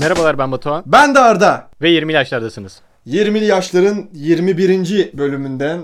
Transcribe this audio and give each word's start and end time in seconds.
Merhabalar 0.00 0.38
ben 0.38 0.52
Batuhan 0.52 0.82
Ben 0.86 1.14
de 1.14 1.18
Arda. 1.18 1.68
ve 1.82 1.90
20 1.90 2.12
yaşlardasınız. 2.12 2.80
20'li 3.06 3.44
yaşların 3.44 4.06
21. 4.12 5.18
bölümünden 5.18 5.80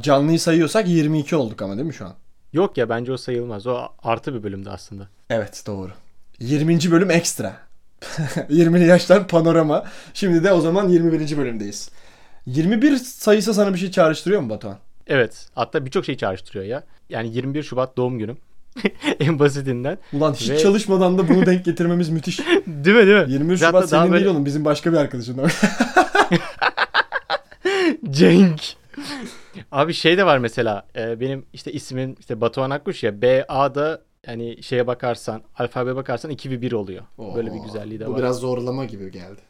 canlıyı 0.00 0.40
sayıyorsak 0.40 0.88
22 0.88 1.36
olduk 1.36 1.62
ama 1.62 1.76
değil 1.76 1.86
mi 1.86 1.94
şu 1.94 2.04
an? 2.06 2.12
Yok 2.52 2.76
ya 2.76 2.88
bence 2.88 3.12
o 3.12 3.16
sayılmaz. 3.16 3.66
O 3.66 3.78
artı 4.02 4.34
bir 4.34 4.42
bölümdü 4.42 4.68
aslında. 4.70 5.08
Evet 5.30 5.62
doğru. 5.66 5.90
20. 6.38 6.90
bölüm 6.90 7.10
ekstra. 7.10 7.52
20'li 8.50 8.86
yaşlar 8.86 9.28
panorama. 9.28 9.84
Şimdi 10.14 10.44
de 10.44 10.52
o 10.52 10.60
zaman 10.60 10.88
21. 10.88 11.36
bölümdeyiz. 11.36 11.90
21 12.46 12.96
sayısı 12.96 13.54
sana 13.54 13.72
bir 13.74 13.78
şey 13.78 13.90
çağrıştırıyor 13.90 14.40
mu 14.40 14.50
Batuhan? 14.50 14.78
Evet. 15.06 15.48
Hatta 15.54 15.84
birçok 15.86 16.04
şey 16.04 16.16
çağrıştırıyor 16.16 16.64
ya. 16.64 16.84
Yani 17.08 17.34
21 17.34 17.62
Şubat 17.62 17.96
doğum 17.96 18.18
günüm. 18.18 18.36
en 19.20 19.38
basitinden. 19.38 19.98
Ulan 20.12 20.32
hiç 20.32 20.50
Ve- 20.50 20.58
çalışmadan 20.58 21.18
da 21.18 21.28
bunu 21.28 21.46
denk 21.46 21.64
getirmemiz 21.64 22.08
müthiş. 22.08 22.38
Değil 22.66 22.96
mi 22.96 23.06
değil 23.06 23.26
mi? 23.26 23.32
21 23.32 23.60
Ve 23.60 23.64
hatta 23.64 23.78
Şubat 23.78 23.92
daha 23.92 24.00
senin 24.00 24.12
böyle- 24.12 24.24
değil 24.24 24.34
oğlum 24.34 24.44
bizim 24.46 24.64
başka 24.64 24.92
bir 24.92 24.96
arkadaşın. 24.96 25.40
Cenk. 28.10 28.60
Abi 29.72 29.94
şey 29.94 30.18
de 30.18 30.26
var 30.26 30.38
mesela. 30.38 30.86
e, 30.96 31.20
benim 31.20 31.46
işte 31.52 31.72
ismim 31.72 32.16
işte 32.20 32.40
Batuhan 32.40 32.70
Akkuş 32.70 33.02
ya. 33.02 33.22
B 33.22 33.44
A'da 33.48 34.00
yani 34.26 34.62
şeye 34.62 34.86
bakarsan, 34.86 35.42
alfabeye 35.58 35.96
bakarsan 35.96 36.30
2 36.30 36.50
ve 36.50 36.62
1 36.62 36.72
oluyor. 36.72 37.02
Böyle 37.36 37.52
bir 37.54 37.58
Oo, 37.60 37.64
güzelliği 37.64 38.00
de 38.00 38.06
Bu 38.06 38.12
var. 38.12 38.18
biraz 38.18 38.36
zorlama 38.38 38.84
gibi 38.84 39.10
geldi. 39.10 39.40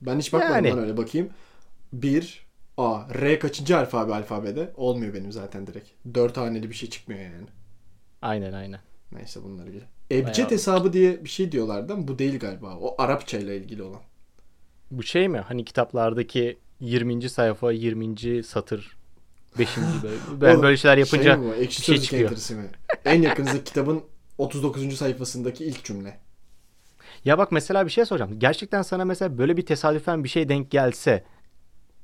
Ben 0.00 0.18
hiç 0.18 0.32
bakmadım 0.32 0.64
Yani. 0.64 0.80
öyle 0.80 0.96
bakayım. 0.96 1.28
1 1.92 2.46
A. 2.76 3.02
R 3.14 3.38
kaçıncı 3.38 3.78
alfabe 3.78 4.14
alfabede? 4.14 4.72
Olmuyor 4.76 5.14
benim 5.14 5.32
zaten 5.32 5.66
direkt. 5.66 5.88
4 6.14 6.36
haneli 6.36 6.70
bir 6.70 6.74
şey 6.74 6.90
çıkmıyor 6.90 7.20
yani. 7.20 7.46
Aynen 8.22 8.52
aynen. 8.52 8.80
Neyse 9.12 9.42
bunları 9.44 9.72
bir. 9.72 9.82
Ebced 10.10 10.36
Bayağı- 10.36 10.50
hesabı 10.50 10.92
diye 10.92 11.24
bir 11.24 11.28
şey 11.28 11.52
diyorlardı 11.52 11.92
ama 11.92 12.08
bu 12.08 12.18
değil 12.18 12.38
galiba. 12.38 12.76
O 12.80 13.02
Arapça 13.02 13.38
ile 13.38 13.56
ilgili 13.56 13.82
olan. 13.82 14.00
Bu 14.90 15.02
şey 15.02 15.28
mi? 15.28 15.38
Hani 15.38 15.64
kitaplardaki 15.64 16.58
20. 16.80 17.28
sayfa, 17.30 17.72
20. 17.72 18.42
satır, 18.42 18.96
5. 19.58 19.68
böyle. 20.02 20.16
Ben 20.40 20.56
O 20.56 20.62
böyle 20.62 20.76
şeyler 20.76 20.98
yapınca 20.98 21.34
şey 21.34 21.36
mi 21.36 21.50
bu? 21.50 21.54
Ekşi 21.54 21.80
bir 21.80 21.84
şey 21.84 21.98
çıkıyor. 21.98 22.30
mi? 22.30 22.70
En 23.04 23.22
yakınızdaki 23.22 23.64
kitabın 23.64 24.02
39. 24.38 24.96
sayfasındaki 24.96 25.64
ilk 25.64 25.84
cümle. 25.84 26.18
Ya 27.24 27.38
bak 27.38 27.52
mesela 27.52 27.86
bir 27.86 27.90
şey 27.90 28.04
soracağım. 28.04 28.38
Gerçekten 28.38 28.82
sana 28.82 29.04
mesela 29.04 29.38
böyle 29.38 29.56
bir 29.56 29.66
tesadüfen 29.66 30.24
bir 30.24 30.28
şey 30.28 30.48
denk 30.48 30.70
gelse 30.70 31.24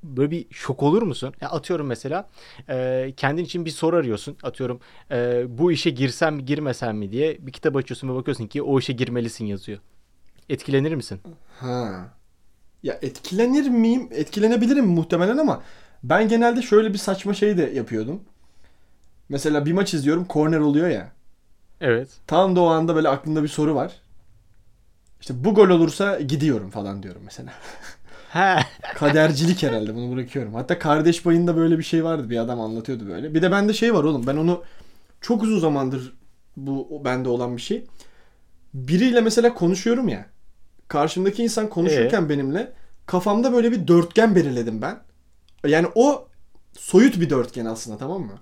böyle 0.05 0.31
bir 0.31 0.47
şok 0.51 0.83
olur 0.83 1.03
musun? 1.03 1.35
Ya 1.41 1.51
atıyorum 1.51 1.87
mesela 1.87 2.29
e, 2.69 3.13
kendin 3.17 3.45
için 3.45 3.65
bir 3.65 3.71
soru 3.71 3.97
arıyorsun. 3.97 4.37
Atıyorum 4.43 4.81
e, 5.11 5.45
bu 5.59 5.73
işe 5.73 5.91
girsem 5.91 6.35
mi 6.35 6.45
girmesem 6.45 6.97
mi 6.97 7.13
diye 7.13 7.39
bir 7.47 7.53
kitap 7.53 7.77
açıyorsun 7.77 8.09
ve 8.09 8.15
bakıyorsun 8.15 8.47
ki 8.47 8.63
o 8.63 8.79
işe 8.79 8.93
girmelisin 8.93 9.47
yazıyor. 9.47 9.79
Etkilenir 10.49 10.95
misin? 10.95 11.21
Ha. 11.61 12.09
Ya 12.83 12.99
etkilenir 13.03 13.69
miyim? 13.69 14.09
Etkilenebilirim 14.13 14.87
muhtemelen 14.87 15.39
ama 15.39 15.63
ben 16.03 16.29
genelde 16.29 16.63
şöyle 16.63 16.93
bir 16.93 16.99
saçma 16.99 17.35
şey 17.35 17.59
de 17.59 17.63
yapıyordum. 17.63 18.21
Mesela 19.29 19.67
bir 19.67 19.73
maç 19.73 19.95
izliyorum, 19.95 20.25
korner 20.25 20.59
oluyor 20.59 20.89
ya. 20.89 21.13
Evet. 21.81 22.09
Tam 22.27 22.57
da 22.57 22.61
o 22.61 22.67
anda 22.67 22.95
böyle 22.95 23.09
aklımda 23.09 23.43
bir 23.43 23.49
soru 23.49 23.75
var. 23.75 23.93
İşte 25.21 25.45
bu 25.45 25.55
gol 25.55 25.69
olursa 25.69 26.21
gidiyorum 26.21 26.71
falan 26.71 27.03
diyorum 27.03 27.23
mesela. 27.25 27.53
Kadercilik 28.95 29.63
herhalde 29.63 29.95
bunu 29.95 30.17
bırakıyorum. 30.17 30.55
Hatta 30.55 30.79
kardeş 30.79 31.23
payında 31.23 31.57
böyle 31.57 31.79
bir 31.79 31.83
şey 31.83 32.05
vardı. 32.05 32.31
Bir 32.31 32.39
adam 32.39 32.61
anlatıyordu 32.61 33.09
böyle. 33.09 33.35
Bir 33.35 33.43
de 33.43 33.51
bende 33.51 33.73
şey 33.73 33.95
var 33.95 34.05
oğlum. 34.05 34.27
Ben 34.27 34.37
onu 34.37 34.63
çok 35.21 35.43
uzun 35.43 35.59
zamandır 35.59 36.15
bu 36.57 37.03
bende 37.05 37.29
olan 37.29 37.57
bir 37.57 37.63
şey. 37.63 37.85
Biriyle 38.75 39.21
mesela 39.21 39.55
konuşuyorum 39.55 40.09
ya. 40.09 40.27
Karşımdaki 40.89 41.43
insan 41.43 41.69
konuşurken 41.69 42.29
benimle 42.29 42.73
kafamda 43.07 43.53
böyle 43.53 43.73
bir 43.73 43.89
dörtgen 43.89 44.35
belirledim 44.35 44.83
ben. 44.83 44.99
Yani 45.67 45.87
o 45.95 46.29
soyut 46.73 47.21
bir 47.21 47.31
dörtgen 47.31 47.65
aslında 47.65 47.99
tamam 47.99 48.23
mı? 48.23 48.39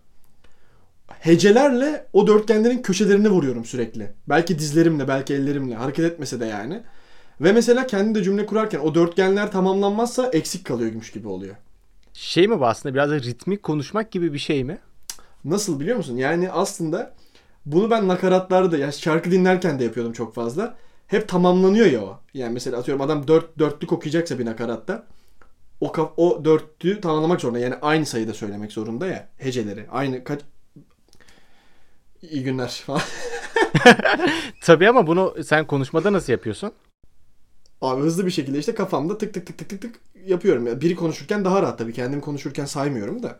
Hecelerle 1.08 2.06
o 2.12 2.26
dörtgenlerin 2.26 2.82
köşelerini 2.82 3.28
vuruyorum 3.28 3.64
sürekli. 3.64 4.12
Belki 4.28 4.58
dizlerimle, 4.58 5.08
belki 5.08 5.34
ellerimle. 5.34 5.74
Hareket 5.74 6.04
etmese 6.04 6.40
de 6.40 6.46
yani. 6.46 6.82
Ve 7.42 7.52
mesela 7.52 7.86
kendi 7.86 8.18
de 8.18 8.22
cümle 8.22 8.46
kurarken 8.46 8.80
o 8.80 8.94
dörtgenler 8.94 9.52
tamamlanmazsa 9.52 10.30
eksik 10.32 10.66
kalıyormuş 10.66 11.12
gibi 11.12 11.28
oluyor. 11.28 11.56
Şey 12.12 12.48
mi 12.48 12.60
bu 12.60 12.66
aslında 12.66 12.94
biraz 12.94 13.10
da 13.10 13.14
ritmik 13.14 13.62
konuşmak 13.62 14.10
gibi 14.10 14.32
bir 14.32 14.38
şey 14.38 14.64
mi? 14.64 14.78
Nasıl 15.44 15.80
biliyor 15.80 15.96
musun? 15.96 16.16
Yani 16.16 16.50
aslında 16.50 17.14
bunu 17.66 17.90
ben 17.90 18.08
nakaratlarda 18.08 18.78
ya 18.78 18.92
şarkı 18.92 19.30
dinlerken 19.30 19.78
de 19.78 19.84
yapıyordum 19.84 20.12
çok 20.12 20.34
fazla. 20.34 20.76
Hep 21.06 21.28
tamamlanıyor 21.28 21.86
ya 21.86 22.00
o. 22.00 22.20
Yani 22.34 22.52
mesela 22.52 22.78
atıyorum 22.78 23.02
adam 23.02 23.28
dört, 23.28 23.58
dörtlük 23.58 23.92
okuyacaksa 23.92 24.38
bir 24.38 24.46
nakaratta 24.46 25.06
o, 25.80 25.92
o 26.16 26.44
dörtlüğü 26.44 27.00
tamamlamak 27.00 27.40
zorunda. 27.40 27.58
Yani 27.58 27.74
aynı 27.82 28.06
sayıda 28.06 28.34
söylemek 28.34 28.72
zorunda 28.72 29.06
ya 29.06 29.28
heceleri. 29.38 29.86
Aynı 29.90 30.24
kaç... 30.24 30.40
İyi 32.22 32.44
günler 32.44 32.82
falan. 32.86 33.02
Tabii 34.62 34.88
ama 34.88 35.06
bunu 35.06 35.34
sen 35.44 35.66
konuşmada 35.66 36.12
nasıl 36.12 36.32
yapıyorsun? 36.32 36.72
Abi 37.82 38.02
hızlı 38.02 38.26
bir 38.26 38.30
şekilde 38.30 38.58
işte 38.58 38.74
kafamda 38.74 39.18
tık 39.18 39.34
tık 39.34 39.46
tık 39.46 39.58
tık 39.58 39.68
tık 39.68 39.82
tık 39.82 39.94
yapıyorum. 40.26 40.66
Ya 40.66 40.80
biri 40.80 40.94
konuşurken 40.94 41.44
daha 41.44 41.62
rahat 41.62 41.78
tabii. 41.78 41.92
Kendim 41.92 42.20
konuşurken 42.20 42.64
saymıyorum 42.64 43.22
da. 43.22 43.38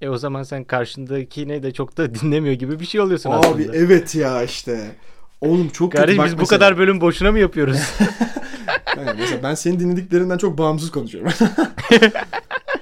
E 0.00 0.08
o 0.08 0.18
zaman 0.18 0.42
sen 0.42 0.64
karşındakini 0.64 1.62
de 1.62 1.72
çok 1.72 1.96
da 1.96 2.14
dinlemiyor 2.20 2.54
gibi 2.54 2.80
bir 2.80 2.86
şey 2.86 3.00
oluyorsun 3.00 3.30
Abi 3.30 3.46
aslında. 3.46 3.76
evet 3.76 4.14
ya 4.14 4.42
işte. 4.42 4.96
Oğlum 5.40 5.68
çok 5.68 5.92
kötü. 5.92 6.00
Kardeşim 6.00 6.24
biz 6.24 6.32
bu 6.32 6.40
mesela- 6.40 6.58
kadar 6.58 6.78
bölüm 6.78 7.00
boşuna 7.00 7.32
mı 7.32 7.38
yapıyoruz? 7.38 7.78
Yani 8.96 9.10
mesela 9.18 9.42
ben 9.42 9.54
senin 9.54 9.80
dinlediklerinden 9.80 10.38
çok 10.38 10.58
bağımsız 10.58 10.90
konuşuyorum. 10.90 11.32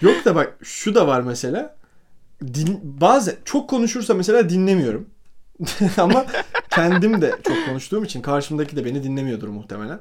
Yok 0.01 0.25
da 0.25 0.35
bak 0.35 0.57
şu 0.63 0.95
da 0.95 1.07
var 1.07 1.21
mesela. 1.21 1.77
Din, 2.55 2.81
bazı 2.83 3.37
çok 3.45 3.71
konuşursa 3.71 4.15
mesela 4.15 4.51
dinlemiyorum. 4.51 5.07
Ama 5.99 6.27
kendim 6.71 7.23
de 7.23 7.33
çok 7.49 7.67
konuştuğum 7.67 8.05
için 8.05 8.23
karşımdaki 8.23 8.77
de 8.77 8.85
beni 8.85 9.03
dinlemiyordur 9.05 9.49
muhtemelen. 9.49 10.01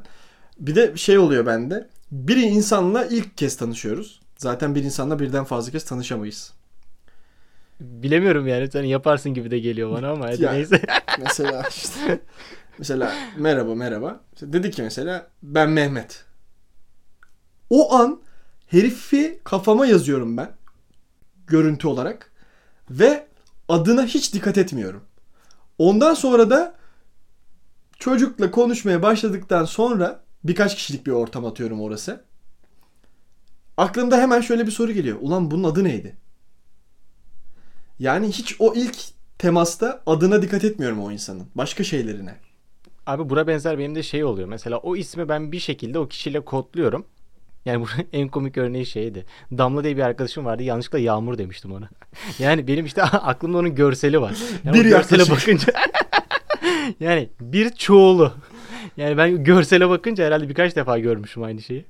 Bir 0.59 0.75
de 0.75 0.97
şey 0.97 1.17
oluyor 1.17 1.45
bende. 1.45 1.87
Bir 2.11 2.37
insanla 2.37 3.05
ilk 3.05 3.37
kez 3.37 3.57
tanışıyoruz. 3.57 4.21
Zaten 4.37 4.75
bir 4.75 4.83
insanla 4.83 5.19
birden 5.19 5.43
fazla 5.43 5.71
kez 5.71 5.85
tanışamayız. 5.85 6.53
Bilemiyorum 7.79 8.47
yani 8.47 8.71
sen 8.71 8.83
yaparsın 8.83 9.33
gibi 9.33 9.51
de 9.51 9.59
geliyor 9.59 9.91
bana 9.91 10.11
ama 10.11 10.25
hadi 10.25 10.43
Ya. 10.43 10.51
neyse. 10.51 10.81
Mesela 11.19 11.63
işte 11.69 12.19
mesela 12.77 13.13
merhaba 13.37 13.75
merhaba. 13.75 14.19
İşte 14.33 14.53
dedi 14.53 14.71
ki 14.71 14.83
mesela 14.83 15.27
ben 15.43 15.69
Mehmet. 15.69 16.25
O 17.69 17.93
an 17.95 18.21
herifi 18.67 19.39
kafama 19.43 19.85
yazıyorum 19.85 20.37
ben. 20.37 20.51
Görüntü 21.47 21.87
olarak. 21.87 22.31
Ve 22.89 23.27
adına 23.69 24.05
hiç 24.05 24.33
dikkat 24.33 24.57
etmiyorum. 24.57 25.03
Ondan 25.77 26.13
sonra 26.13 26.49
da 26.49 26.75
çocukla 27.99 28.51
konuşmaya 28.51 29.01
başladıktan 29.03 29.65
sonra 29.65 30.23
birkaç 30.43 30.75
kişilik 30.75 31.07
bir 31.07 31.11
ortam 31.11 31.45
atıyorum 31.45 31.81
orası. 31.81 32.25
Aklımda 33.77 34.17
hemen 34.17 34.41
şöyle 34.41 34.65
bir 34.65 34.71
soru 34.71 34.91
geliyor. 34.91 35.17
Ulan 35.21 35.51
bunun 35.51 35.63
adı 35.63 35.83
neydi? 35.83 36.15
Yani 37.99 38.27
hiç 38.27 38.55
o 38.59 38.73
ilk 38.75 38.97
temasta 39.37 40.01
adına 40.05 40.41
dikkat 40.41 40.63
etmiyorum 40.63 41.01
o 41.01 41.11
insanın. 41.11 41.47
Başka 41.55 41.83
şeylerine. 41.83 42.35
Abi 43.05 43.29
buna 43.29 43.47
benzer 43.47 43.77
benim 43.77 43.95
de 43.95 44.03
şey 44.03 44.23
oluyor. 44.23 44.47
Mesela 44.47 44.77
o 44.77 44.95
ismi 44.95 45.29
ben 45.29 45.51
bir 45.51 45.59
şekilde 45.59 45.99
o 45.99 46.07
kişiyle 46.07 46.39
kodluyorum. 46.39 47.05
Yani 47.65 47.83
bu 47.83 47.87
en 48.13 48.27
komik 48.27 48.57
örneği 48.57 48.85
şeydi. 48.85 49.25
Damla 49.51 49.83
diye 49.83 49.97
bir 49.97 50.01
arkadaşım 50.01 50.45
vardı. 50.45 50.63
Yanlışlıkla 50.63 50.99
Yağmur 50.99 51.37
demiştim 51.37 51.71
ona. 51.71 51.89
Yani 52.39 52.67
benim 52.67 52.85
işte 52.85 53.03
aklımda 53.03 53.57
onun 53.57 53.75
görseli 53.75 54.21
var. 54.21 54.37
Yani 54.63 54.77
Bir 54.77 54.85
görsele 54.85 55.29
bakınca 55.29 55.73
yani 56.99 57.29
bir 57.39 57.69
çoğulu. 57.69 58.33
Yani 58.97 59.17
ben 59.17 59.43
görsele 59.43 59.89
bakınca 59.89 60.25
herhalde 60.25 60.49
birkaç 60.49 60.75
defa 60.75 60.99
görmüşüm 60.99 61.43
aynı 61.43 61.61
şeyi. 61.61 61.85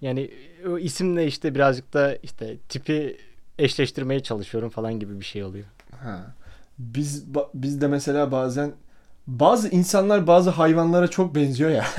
Yani 0.00 0.30
o 0.68 0.78
isimle 0.78 1.26
işte 1.26 1.54
birazcık 1.54 1.94
da 1.94 2.16
işte 2.22 2.56
tipi 2.68 3.16
eşleştirmeye 3.58 4.20
çalışıyorum 4.20 4.70
falan 4.70 5.00
gibi 5.00 5.20
bir 5.20 5.24
şey 5.24 5.44
oluyor. 5.44 5.66
Ha. 6.00 6.34
Biz 6.78 7.24
biz 7.54 7.80
de 7.80 7.88
mesela 7.88 8.32
bazen 8.32 8.72
bazı 9.26 9.68
insanlar 9.68 10.26
bazı 10.26 10.50
hayvanlara 10.50 11.08
çok 11.08 11.34
benziyor 11.34 11.70
ya. 11.70 11.84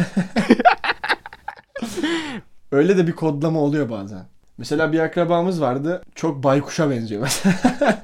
Öyle 2.72 2.98
de 2.98 3.08
bir 3.08 3.12
kodlama 3.12 3.60
oluyor 3.60 3.90
bazen. 3.90 4.26
Mesela 4.58 4.92
bir 4.92 5.00
akrabamız 5.00 5.62
vardı. 5.62 6.02
Çok 6.16 6.44
baykuşa 6.44 6.90
benziyor 6.90 7.22
mesela. 7.22 7.56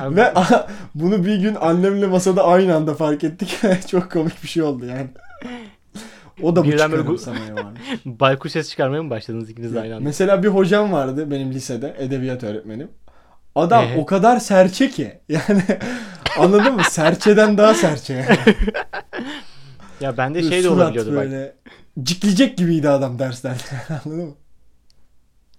Abi, 0.00 0.16
Ve 0.16 0.32
bunu 0.94 1.24
bir 1.24 1.36
gün 1.36 1.54
annemle 1.54 2.06
masada 2.06 2.44
aynı 2.44 2.74
anda 2.76 2.94
fark 2.94 3.24
ettik. 3.24 3.58
çok 3.90 4.12
komik 4.12 4.42
bir 4.42 4.48
şey 4.48 4.62
oldu 4.62 4.84
yani. 4.86 5.06
O 6.42 6.56
da 6.56 6.64
bu 6.64 6.68
Birden 6.68 6.92
böyle 6.92 7.02
gu- 7.02 7.18
çıkarımsamaya 7.18 7.64
varmış. 7.64 7.80
Baykuş 8.06 8.52
ses 8.52 8.70
çıkarmaya 8.70 9.02
mı 9.02 9.10
başladınız 9.10 9.50
ikiniz 9.50 9.76
aynı 9.76 9.94
anda? 9.94 10.04
Mesela 10.04 10.42
bir 10.42 10.48
hocam 10.48 10.92
vardı 10.92 11.30
benim 11.30 11.52
lisede 11.52 11.96
edebiyat 11.98 12.44
öğretmenim. 12.44 12.88
Adam 13.54 13.84
Ee? 13.84 13.96
o 13.98 14.06
kadar 14.06 14.38
serçe 14.38 14.90
ki. 14.90 15.20
Yani 15.28 15.62
anladın 16.38 16.74
mı? 16.74 16.82
Serçeden 16.90 17.58
daha 17.58 17.74
serçe. 17.74 18.26
Ya 20.00 20.16
bende 20.16 20.38
Böyle 20.42 20.50
şey 20.50 20.64
de 20.64 20.68
olabiliyordu 20.68 21.10
bak. 21.10 21.16
böyle. 21.18 21.54
Cikleyecek 22.02 22.56
gibiydi 22.58 22.88
adam 22.88 23.18
derslerde. 23.18 23.62
anladın 24.04 24.24
mı? 24.28 24.34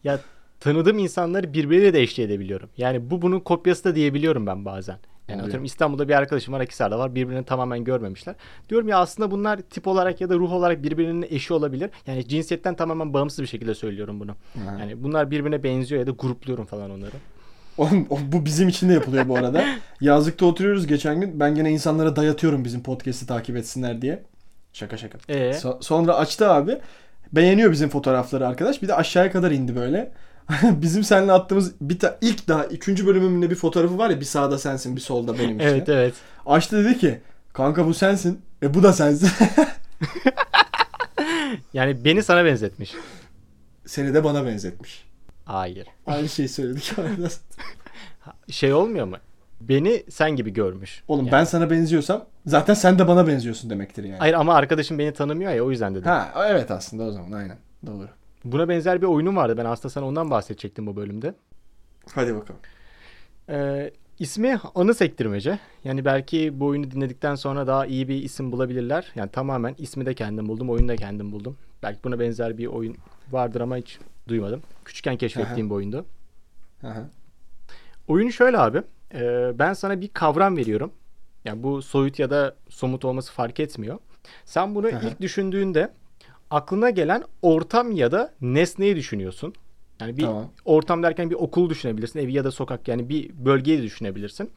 Ya 0.03 0.19
tanıdığım 0.59 0.97
insanları 0.97 1.53
birbiriyle 1.53 1.93
de 1.93 2.01
eşliğ 2.01 2.23
edebiliyorum. 2.23 2.69
Yani 2.77 3.09
bu 3.09 3.21
bunun 3.21 3.39
kopyası 3.39 3.83
da 3.83 3.95
diyebiliyorum 3.95 4.47
ben 4.47 4.65
bazen. 4.65 4.97
Yani 5.29 5.41
atıyorum 5.41 5.65
İstanbul'da 5.65 6.07
bir 6.07 6.13
arkadaşım 6.13 6.53
var, 6.53 6.59
Akhisar'da 6.61 6.99
var. 6.99 7.15
Birbirini 7.15 7.45
tamamen 7.45 7.83
görmemişler. 7.83 8.35
Diyorum 8.69 8.87
ya 8.87 8.99
aslında 8.99 9.31
bunlar 9.31 9.57
tip 9.57 9.87
olarak 9.87 10.21
ya 10.21 10.29
da 10.29 10.35
ruh 10.35 10.51
olarak 10.51 10.83
birbirinin 10.83 11.27
eşi 11.29 11.53
olabilir. 11.53 11.89
Yani 12.07 12.27
cinsiyetten 12.27 12.75
tamamen 12.75 13.13
bağımsız 13.13 13.39
bir 13.39 13.47
şekilde 13.47 13.75
söylüyorum 13.75 14.19
bunu. 14.19 14.31
Ha. 14.31 14.77
Yani 14.79 15.03
bunlar 15.03 15.31
birbirine 15.31 15.63
benziyor 15.63 16.01
ya 16.01 16.07
da 16.07 16.11
grupluyorum 16.11 16.65
falan 16.65 16.91
onları. 16.91 17.11
Oğlum, 17.77 18.07
bu 18.31 18.45
bizim 18.45 18.67
için 18.67 18.89
de 18.89 18.93
yapılıyor 18.93 19.27
bu 19.27 19.37
arada. 19.37 19.65
Yazlıkta 20.01 20.45
oturuyoruz 20.45 20.87
geçen 20.87 21.21
gün. 21.21 21.39
Ben 21.39 21.55
gene 21.55 21.71
insanlara 21.71 22.15
dayatıyorum 22.15 22.65
bizim 22.65 22.83
podcast'i 22.83 23.27
takip 23.27 23.57
etsinler 23.57 24.01
diye. 24.01 24.23
Şaka 24.73 24.97
şaka. 24.97 25.17
Ee? 25.29 25.49
So- 25.49 25.83
sonra 25.83 26.15
açtı 26.15 26.49
abi. 26.49 26.77
Beğeniyor 27.31 27.71
bizim 27.71 27.89
fotoğrafları 27.89 28.47
arkadaş. 28.47 28.81
Bir 28.81 28.87
de 28.87 28.95
aşağıya 28.95 29.31
kadar 29.31 29.51
indi 29.51 29.75
böyle. 29.75 30.11
bizim 30.63 31.03
seninle 31.03 31.31
attığımız 31.31 31.73
bir 31.81 31.99
ta- 31.99 32.17
ilk 32.21 32.47
daha 32.47 32.65
üçüncü 32.65 33.07
bölümümünde 33.07 33.49
bir 33.49 33.55
fotoğrafı 33.55 33.97
var 33.97 34.09
ya 34.09 34.19
bir 34.19 34.25
sağda 34.25 34.57
sensin 34.57 34.95
bir 34.95 35.01
solda 35.01 35.39
benim 35.39 35.57
işte. 35.59 35.69
Evet 35.69 35.89
evet. 35.89 36.13
Açtı 36.45 36.85
dedi 36.85 36.97
ki 36.97 37.19
kanka 37.53 37.85
bu 37.85 37.93
sensin. 37.93 38.41
E 38.63 38.73
bu 38.73 38.83
da 38.83 38.93
sensin. 38.93 39.29
Yani 41.73 42.05
beni 42.05 42.23
sana 42.23 42.45
benzetmiş. 42.45 42.93
Seni 43.85 44.13
de 44.13 44.23
bana 44.23 44.45
benzetmiş. 44.45 45.05
Hayır. 45.45 45.87
Aynı 46.07 46.29
şeyi 46.29 46.49
söyledik. 46.49 46.91
Şey 48.51 48.73
olmuyor 48.73 49.05
mu? 49.05 49.15
Beni 49.61 50.03
sen 50.09 50.31
gibi 50.35 50.53
görmüş. 50.53 51.03
Oğlum 51.07 51.29
ben 51.31 51.43
sana 51.43 51.69
benziyorsam 51.69 52.25
zaten 52.45 52.73
sen 52.73 52.99
de 52.99 53.07
bana 53.07 53.27
benziyorsun 53.27 53.69
demektir 53.69 54.03
yani. 54.03 54.17
Hayır 54.19 54.33
ama 54.33 54.55
arkadaşım 54.55 54.99
beni 54.99 55.13
tanımıyor 55.13 55.51
ya 55.51 55.63
o 55.63 55.71
yüzden 55.71 55.95
dedim. 55.95 56.07
Ha 56.07 56.45
evet 56.49 56.71
aslında 56.71 57.03
o 57.03 57.11
zaman 57.11 57.31
aynen. 57.31 57.57
Doğru. 57.85 58.07
Buna 58.51 58.69
benzer 58.69 59.01
bir 59.01 59.07
oyunum 59.07 59.35
vardı. 59.35 59.57
Ben 59.57 59.65
aslında 59.65 59.89
sana 59.89 60.05
ondan 60.05 60.31
bahsedecektim 60.31 60.87
bu 60.87 60.95
bölümde. 60.95 61.33
Hadi 62.13 62.35
bakalım. 62.35 62.59
Ee, 63.49 63.91
ismi 64.19 64.59
Anı 64.75 64.93
Sektirmece. 64.93 65.59
Yani 65.83 66.05
belki 66.05 66.59
bu 66.59 66.65
oyunu 66.65 66.91
dinledikten 66.91 67.35
sonra 67.35 67.67
daha 67.67 67.85
iyi 67.85 68.07
bir 68.07 68.23
isim 68.23 68.51
bulabilirler. 68.51 69.11
Yani 69.15 69.31
tamamen 69.31 69.75
ismi 69.77 70.05
de 70.05 70.13
kendim 70.13 70.47
buldum, 70.47 70.69
oyunu 70.69 70.87
da 70.87 70.95
kendim 70.95 71.31
buldum. 71.31 71.57
Belki 71.83 72.03
buna 72.03 72.19
benzer 72.19 72.57
bir 72.57 72.67
oyun 72.67 72.95
vardır 73.31 73.61
ama 73.61 73.77
hiç 73.77 73.99
duymadım. 74.27 74.61
Küçükken 74.85 75.17
keşfettiğim 75.17 75.69
bir 75.69 75.75
oyundu. 75.75 76.05
Hı. 76.81 77.05
Oyun 78.07 78.29
şöyle 78.29 78.57
abi. 78.57 78.81
Ee, 79.13 79.51
ben 79.59 79.73
sana 79.73 80.01
bir 80.01 80.07
kavram 80.07 80.57
veriyorum. 80.57 80.91
Yani 81.45 81.63
bu 81.63 81.81
soyut 81.81 82.19
ya 82.19 82.29
da 82.29 82.55
somut 82.69 83.05
olması 83.05 83.33
fark 83.33 83.59
etmiyor. 83.59 83.99
Sen 84.45 84.75
bunu 84.75 84.87
Aha. 84.87 84.99
ilk 85.07 85.21
düşündüğünde 85.21 85.91
aklına 86.51 86.89
gelen 86.89 87.23
ortam 87.41 87.91
ya 87.91 88.11
da 88.11 88.33
nesneyi 88.41 88.95
düşünüyorsun. 88.95 89.53
Yani 90.01 90.17
bir 90.17 90.21
Tamam. 90.21 90.51
ortam 90.65 91.03
derken 91.03 91.29
bir 91.29 91.35
okul 91.35 91.69
düşünebilirsin, 91.69 92.19
evi 92.19 92.33
ya 92.33 92.43
da 92.43 92.51
sokak 92.51 92.87
yani 92.87 93.09
bir 93.09 93.29
bölgeyi 93.45 93.83
düşünebilirsin. 93.83 94.51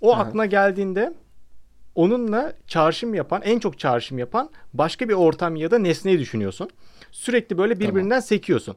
O 0.00 0.12
Aha. 0.14 0.22
aklına 0.22 0.46
geldiğinde 0.46 1.14
onunla 1.94 2.52
çağrışım 2.66 3.14
yapan, 3.14 3.42
en 3.44 3.58
çok 3.58 3.78
çağrışım 3.78 4.18
yapan 4.18 4.50
başka 4.74 5.08
bir 5.08 5.14
ortam 5.14 5.56
ya 5.56 5.70
da 5.70 5.78
nesneyi 5.78 6.18
düşünüyorsun. 6.18 6.70
Sürekli 7.10 7.58
böyle 7.58 7.80
birbirinden 7.80 8.20
sekiyorsun. 8.20 8.76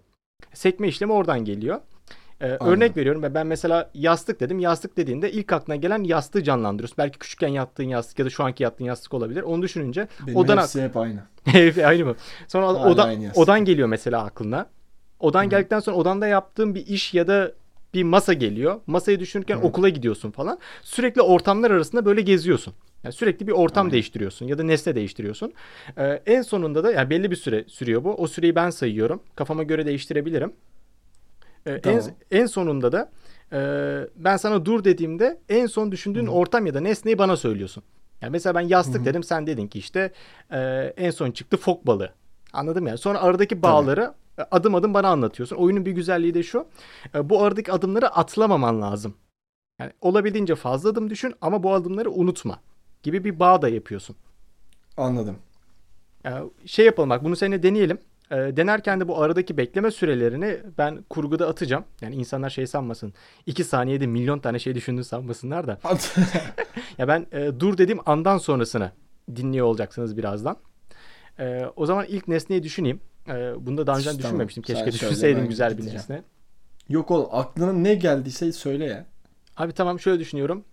Sekme 0.54 0.88
işlemi 0.88 1.14
oradan 1.14 1.46
geliyor. 1.46 1.82
Ee, 2.42 2.58
örnek 2.60 2.98
veriyorum 2.98 3.24
ve 3.24 3.34
ben 3.34 3.48
mesela 3.48 3.90
yastık 3.94 4.40
dedim. 4.40 4.60
Yastık 4.60 4.98
dediğinde 4.98 5.32
ilk 5.32 5.54
aklına 5.54 5.76
gelen 5.76 6.04
yastığı 6.04 6.44
canlandırıyorsun. 6.44 6.98
Belki 6.98 7.20
küçükken 7.20 7.48
yattığın 7.48 7.84
yastık 7.84 8.20
ya 8.20 8.26
da 8.26 8.30
şu 8.30 8.44
anki 8.44 8.64
yattığın 8.64 8.86
yastık 8.86 9.14
olabilir. 9.14 9.42
Onu 9.42 9.62
düşününce 9.62 10.08
Benim 10.28 10.38
odan 10.38 10.58
hepsi 10.58 10.82
hep 10.82 10.98
aynı. 10.98 11.20
aynı 11.86 12.06
mı? 12.06 12.16
Sonra 12.48 12.68
Hala 12.68 12.90
odan, 12.92 13.08
aynı 13.08 13.32
odan 13.36 13.66
geliyor 13.66 13.88
mesela 13.88 14.24
aklına. 14.24 14.66
Odan 15.20 15.50
geldikten 15.50 15.80
sonra 15.80 15.98
odanda 15.98 16.28
yaptığın 16.28 16.76
bir 16.76 16.88
iş 16.88 17.14
ya 17.14 17.28
da 17.28 17.52
bir 17.94 18.04
masa 18.04 18.34
geliyor. 18.34 18.80
Masayı 18.88 19.20
düşünürken 19.20 19.58
okula 19.58 19.90
gidiyorsun 19.90 20.32
falan. 20.32 20.60
Sürekli 20.82 21.22
ortamlar 21.22 21.72
arasında 21.72 22.06
böyle 22.06 22.22
geziyorsun. 22.22 22.74
Yani 23.04 23.14
sürekli 23.14 23.48
bir 23.48 23.52
ortam 23.52 23.86
Aynen. 23.86 23.94
değiştiriyorsun 23.94 24.46
ya 24.46 24.58
da 24.58 24.64
nesne 24.64 24.96
değiştiriyorsun. 24.96 25.54
Ee, 25.98 26.22
en 26.26 26.42
sonunda 26.42 26.84
da 26.84 26.92
yani 26.92 27.10
belli 27.10 27.32
bir 27.32 27.36
süre 27.36 27.64
sürüyor 27.68 28.04
bu. 28.04 28.16
O 28.16 28.28
süreyi 28.28 28.56
ben 28.56 28.70
sayıyorum. 28.70 29.24
Kafama 29.36 29.64
göre 29.64 29.86
değiştirebilirim. 29.86 30.54
Ee, 31.66 31.72
en, 31.72 31.82
Tamam. 31.82 32.02
en 32.32 32.46
sonunda 32.46 32.92
da 32.92 33.12
e, 33.54 33.60
ben 34.16 34.38
sana 34.38 34.66
dur 34.66 34.84
dediğimde 34.84 35.40
en 35.50 35.66
son 35.66 35.92
düşündüğün 35.92 36.28
ortam 36.28 36.66
ya 36.66 36.74
da 36.74 36.80
nesneyi 36.80 37.18
bana 37.18 37.38
söylüyorsun. 37.38 37.84
Yani 38.22 38.32
mesela 38.32 38.56
ben 38.56 38.62
yastık 38.62 39.06
dedim 39.06 39.24
sen 39.24 39.48
dedin 39.48 39.68
ki 39.68 39.80
işte 39.80 40.12
e, 40.52 40.60
en 40.98 41.12
son 41.12 41.32
çıktı 41.32 41.58
fok 41.58 41.88
balığı. 41.88 42.14
Anladın 42.54 42.84
mı 42.84 42.90
yani? 42.90 42.98
Sonra 42.98 43.22
aradaki 43.22 43.62
bağları 43.62 44.14
e, 44.40 44.42
adım 44.52 44.76
adım 44.76 44.94
bana 44.94 45.08
anlatıyorsun. 45.08 45.56
Oyunun 45.56 45.86
bir 45.86 45.92
güzelliği 45.92 46.34
de 46.34 46.44
şu. 46.44 46.68
e, 47.16 47.30
bu 47.30 47.44
aradaki 47.44 47.72
adımları 47.72 48.16
atlamaman 48.16 48.82
lazım. 48.82 49.14
Yani 49.80 49.92
olabildiğince 50.02 50.56
fazla 50.56 50.90
adım 50.90 51.10
düşün 51.10 51.34
ama 51.42 51.64
bu 51.64 51.74
adımları 51.74 52.12
unutma 52.12 52.60
gibi 53.04 53.24
bir 53.24 53.40
bağ 53.40 53.62
da 53.62 53.70
yapıyorsun. 53.70 54.16
Anladım. 54.98 55.38
Şey 56.66 56.86
yapalım 56.86 57.10
bak 57.10 57.24
bunu 57.24 57.36
seninle 57.36 57.64
deneyelim. 57.64 57.98
Ee, 58.32 58.36
denerken 58.36 59.00
de 59.00 59.08
bu 59.08 59.22
aradaki 59.22 59.58
bekleme 59.58 59.92
sürelerini 59.92 60.60
ben 60.78 61.04
kurguda 61.10 61.48
atacağım. 61.48 61.84
Yani 62.02 62.16
insanlar 62.16 62.50
şey 62.50 62.68
sanmasın. 62.68 63.14
2 63.46 63.64
saniyede 63.64 64.08
milyon 64.08 64.40
tane 64.40 64.60
şey 64.60 64.76
düşündüğünü 64.76 65.04
sanmasınlar 65.04 65.68
da. 65.68 65.80
Ya 66.98 67.08
ben 67.08 67.28
e, 67.32 67.60
dur 67.60 67.78
dediğim 67.78 68.00
andan 68.10 68.38
sonrasını 68.38 68.92
dinliyor 69.36 69.66
olacaksınız 69.66 70.18
birazdan. 70.18 70.58
E, 71.40 71.66
o 71.76 71.86
zaman 71.86 72.06
ilk 72.06 72.28
nesneyi 72.28 72.64
düşüneyim. 72.64 73.00
E, 73.28 73.34
bunu 73.66 73.78
da 73.78 73.88
daha 73.88 73.98
önce 73.98 74.10
Tamam. 74.10 74.20
düşünmemiştim. 74.24 74.64
Sen 74.64 74.74
Keşke 74.74 74.92
söyle, 74.92 75.12
düşünseydim 75.12 75.48
güzel 75.48 75.78
bir 75.78 75.86
nesne. 75.86 76.24
Yok 76.90 77.12
oğlum 77.12 77.28
aklına 77.32 77.74
ne 77.74 77.96
geldiyse 77.96 78.52
söyle 78.52 78.86
ya. 78.86 79.06
Abi 79.58 79.72
tamam 79.74 80.00
şöyle 80.00 80.20
düşünüyorum. 80.20 80.64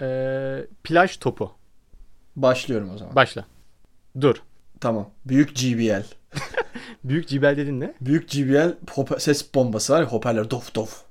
E, 0.00 0.66
plaj 0.84 1.16
topu. 1.16 1.52
Başlıyorum 2.36 2.90
o 2.94 2.98
zaman. 2.98 3.16
Başla. 3.16 3.44
Dur. 4.20 4.42
Tamam. 4.80 5.10
Büyük 5.24 5.56
GBL. 5.56 6.04
Büyük 7.04 7.28
cibel 7.28 7.56
dedin 7.56 7.80
ne? 7.80 7.94
Büyük 8.00 8.30
hopa- 8.86 9.20
ses 9.20 9.54
bombası 9.54 9.92
var 9.92 10.00
ya 10.00 10.06
hoparlör 10.06 10.50
dof 10.50 10.74
dof. 10.74 11.02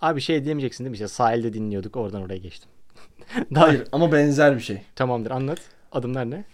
Abi 0.00 0.20
şey 0.20 0.44
diyemeyeceksin 0.44 0.84
değil 0.84 0.90
mi? 0.90 0.94
İşte 0.94 1.08
sahilde 1.08 1.52
dinliyorduk 1.52 1.96
oradan 1.96 2.22
oraya 2.22 2.38
geçtim. 2.38 2.70
Daha 3.54 3.66
Hayır 3.66 3.84
ama 3.92 4.12
benzer 4.12 4.56
bir 4.56 4.60
şey. 4.60 4.82
Tamamdır 4.96 5.30
anlat. 5.30 5.58
Adımlar 5.92 6.30
ne? 6.30 6.44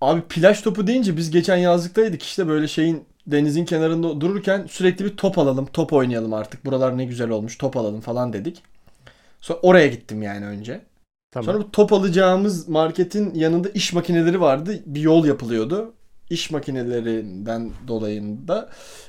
Abi 0.00 0.22
plaj 0.22 0.60
topu 0.60 0.86
deyince 0.86 1.16
biz 1.16 1.30
geçen 1.30 1.56
yazlıktaydık 1.56 2.22
işte 2.22 2.48
böyle 2.48 2.68
şeyin 2.68 3.04
denizin 3.26 3.64
kenarında 3.64 4.20
dururken 4.20 4.66
sürekli 4.70 5.04
bir 5.04 5.16
top 5.16 5.38
alalım, 5.38 5.66
top 5.66 5.92
oynayalım 5.92 6.34
artık. 6.34 6.64
Buralar 6.64 6.98
ne 6.98 7.04
güzel 7.04 7.30
olmuş, 7.30 7.58
top 7.58 7.76
alalım 7.76 8.00
falan 8.00 8.32
dedik. 8.32 8.62
Sonra 9.40 9.58
oraya 9.62 9.86
gittim 9.86 10.22
yani 10.22 10.46
önce. 10.46 10.80
Tamam. 11.30 11.44
Sonra 11.44 11.58
bu 11.58 11.70
top 11.70 11.92
alacağımız 11.92 12.68
marketin 12.68 13.34
yanında 13.34 13.68
iş 13.68 13.92
makineleri 13.92 14.40
vardı. 14.40 14.82
Bir 14.86 15.00
yol 15.00 15.24
yapılıyordu. 15.24 15.92
İş 16.34 16.50
makinelerinden 16.50 17.70
dolayında 17.88 18.68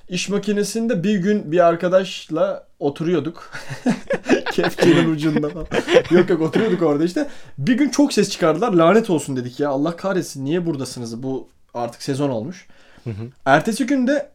iş 0.10 0.30
makinesinde 0.30 1.04
bir 1.04 1.18
gün 1.18 1.52
bir 1.52 1.66
arkadaşla 1.66 2.68
oturuyorduk. 2.80 3.52
Kepçenin 4.52 5.10
ucunda 5.10 5.50
falan. 5.50 5.68
yok 6.12 6.30
yok 6.30 6.42
oturuyorduk 6.42 6.82
orada 6.82 7.04
işte. 7.04 7.28
Bir 7.58 7.74
gün 7.74 7.90
çok 7.90 8.14
ses 8.14 8.30
çıkardılar. 8.30 8.74
Lanet 8.74 9.10
olsun 9.10 9.36
dedik 9.36 9.60
ya. 9.60 9.70
Allah 9.70 9.96
kahretsin 9.96 10.46
niye 10.46 10.66
buradasınız? 10.66 11.24
Bu 11.24 11.50
artık 11.74 12.04
sezon 12.04 12.30
olmuş. 12.30 12.68
Hı 13.04 13.10
hı. 13.10 13.24
Ertesi 13.46 13.86
günde 13.86 14.30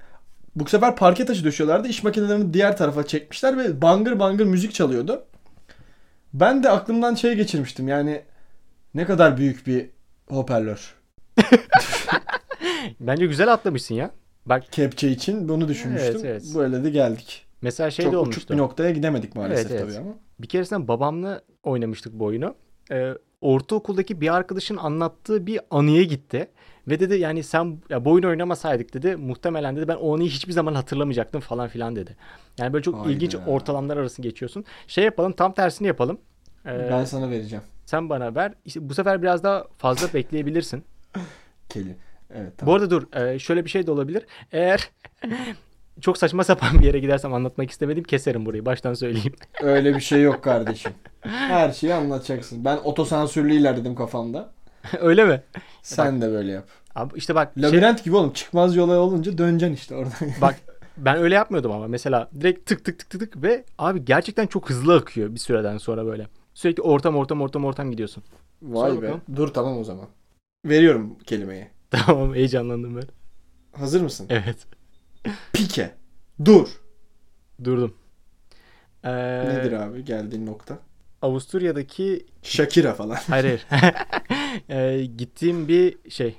bu 0.56 0.68
sefer 0.68 0.96
parke 0.96 1.26
taşı 1.26 1.44
döşüyorlardı. 1.44 1.88
İş 1.88 2.02
makinelerini 2.02 2.54
diğer 2.54 2.76
tarafa 2.76 3.06
çekmişler 3.06 3.58
ve 3.58 3.82
bangır 3.82 4.18
bangır 4.18 4.46
müzik 4.46 4.74
çalıyordu. 4.74 5.24
Ben 6.34 6.62
de 6.62 6.70
aklımdan 6.70 7.14
şey 7.14 7.34
geçirmiştim 7.34 7.88
yani 7.88 8.22
ne 8.94 9.04
kadar 9.04 9.36
büyük 9.36 9.66
bir 9.66 9.86
hoparlör. 10.28 10.94
Bence 13.00 13.26
güzel 13.26 13.52
atlamışsın 13.52 13.94
ya. 13.94 14.10
Bak 14.46 14.64
Kepçe 14.72 15.10
için 15.10 15.48
bunu 15.48 15.68
düşünmüştüm. 15.68 16.10
Evet, 16.14 16.24
evet. 16.24 16.44
Böyle 16.54 16.84
de 16.84 16.90
geldik. 16.90 17.46
mesela 17.62 17.90
şey 17.90 18.04
Çok 18.04 18.12
de 18.12 18.16
olmuştu. 18.18 18.54
bir 18.54 18.58
noktaya 18.58 18.90
gidemedik 18.90 19.34
maalesef 19.36 19.70
Evet, 19.70 19.80
evet. 19.84 19.94
tabii 19.94 20.04
ama. 20.06 20.14
Bir 20.40 20.48
keresinde 20.48 20.88
babamla 20.88 21.40
oynamıştık 21.62 22.12
bu 22.12 22.24
oyunu. 22.24 22.54
Ee, 22.90 23.12
ortaokuldaki 23.40 24.20
bir 24.20 24.34
arkadaşın 24.34 24.76
anlattığı 24.76 25.46
bir 25.46 25.60
anıya 25.70 26.02
gitti. 26.02 26.48
Ve 26.88 27.00
dedi 27.00 27.18
yani 27.18 27.42
sen 27.42 27.78
ya 27.90 28.04
bu 28.04 28.10
oyunu 28.10 28.28
oynamasaydık 28.28 28.94
dedi 28.94 29.16
muhtemelen 29.16 29.76
dedi 29.76 29.88
ben 29.88 29.96
o 29.96 30.14
anıyı 30.16 30.28
hiçbir 30.30 30.52
zaman 30.52 30.74
hatırlamayacaktım 30.74 31.40
falan 31.40 31.68
filan 31.68 31.96
dedi. 31.96 32.16
Yani 32.58 32.72
böyle 32.72 32.82
çok 32.82 32.94
Hayda. 32.98 33.10
ilginç 33.12 33.36
ortalamlar 33.46 33.96
arası 33.96 34.22
geçiyorsun. 34.22 34.64
Şey 34.86 35.04
yapalım 35.04 35.32
tam 35.32 35.52
tersini 35.52 35.88
yapalım. 35.88 36.18
Ee, 36.66 36.88
Ben 36.90 37.04
sana 37.04 37.30
vereceğim. 37.30 37.64
Sen 37.86 38.08
bana 38.08 38.34
ver. 38.34 38.52
İşte 38.64 38.88
bu 38.88 38.94
sefer 38.94 39.22
biraz 39.22 39.42
daha 39.44 39.64
fazla 39.78 40.14
bekleyebilirsin. 40.14 40.84
Keli. 41.68 41.96
Evet 42.34 42.52
Bu 42.52 42.56
tamam. 42.56 42.74
arada 42.74 42.90
dur 42.90 43.16
e, 43.16 43.38
şöyle 43.38 43.64
bir 43.64 43.70
şey 43.70 43.86
de 43.86 43.90
olabilir. 43.90 44.26
Eğer 44.52 44.90
çok 46.00 46.18
saçma 46.18 46.44
sapan 46.44 46.78
bir 46.78 46.84
yere 46.84 46.98
gidersem 46.98 47.34
anlatmak 47.34 47.70
istemedim 47.70 48.04
keserim 48.04 48.46
burayı 48.46 48.66
baştan 48.66 48.94
söyleyeyim. 48.94 49.32
Öyle 49.62 49.94
bir 49.94 50.00
şey 50.00 50.22
yok 50.22 50.42
kardeşim. 50.44 50.92
Her 51.20 51.72
şeyi 51.72 51.94
anlatacaksın. 51.94 52.64
Ben 52.64 52.76
otosansürlü 52.76 53.54
ilerledim 53.54 53.94
kafamda. 53.94 54.50
Öyle 55.00 55.24
mi? 55.24 55.42
Sen 55.82 56.22
de 56.22 56.30
böyle 56.32 56.52
yap. 56.52 56.68
Abi 56.94 57.18
işte 57.18 57.34
bak 57.34 57.52
şey- 57.54 57.62
Labirent 57.62 58.04
gibi 58.04 58.16
oğlum. 58.16 58.32
Çıkmaz 58.32 58.76
yola 58.76 58.98
olunca 58.98 59.38
döneceksin 59.38 59.74
işte 59.74 59.94
oradan. 59.94 60.12
bak 60.40 60.56
ben 60.96 61.16
öyle 61.16 61.34
yapmıyordum 61.34 61.72
ama 61.72 61.86
mesela 61.88 62.28
direkt 62.40 62.66
tık 62.68 62.84
tık 62.84 62.98
tık 62.98 63.10
tık 63.10 63.20
tık 63.32 63.42
ve 63.42 63.64
abi 63.78 64.04
gerçekten 64.04 64.46
çok 64.46 64.70
hızlı 64.70 64.96
akıyor 64.96 65.34
bir 65.34 65.38
süreden 65.40 65.78
sonra 65.78 66.06
böyle. 66.06 66.26
Sürekli 66.54 66.82
ortam 66.82 67.16
ortam 67.16 67.40
ortam 67.42 67.64
ortam 67.64 67.90
gidiyorsun. 67.90 68.22
Vay 68.62 68.90
Sor 68.90 68.96
be. 68.98 69.02
bakalım. 69.02 69.20
Dur 69.36 69.48
tamam 69.48 69.78
o 69.78 69.84
zaman. 69.84 70.06
Veriyorum 70.66 71.18
kelimeyi. 71.26 71.66
Tamam 72.06 72.34
heyecanlandım 72.34 72.96
ben. 72.96 73.02
Hazır 73.80 74.00
mısın? 74.00 74.26
Evet 74.30 74.56
Pike. 75.52 75.94
Dur. 76.44 76.68
durdum. 77.64 77.94
Ee, 79.04 79.10
Nedir 79.48 79.72
abi 79.72 80.04
geldiğin 80.04 80.46
nokta? 80.46 80.78
Avusturya'daki 81.22 82.26
Shakira 82.42 82.94
falan. 82.94 83.18
hayır 83.28 83.44
hayır. 83.68 83.94
Ee, 84.70 85.04
gittiğim 85.04 85.68
bir 85.68 86.10
şey 86.10 86.36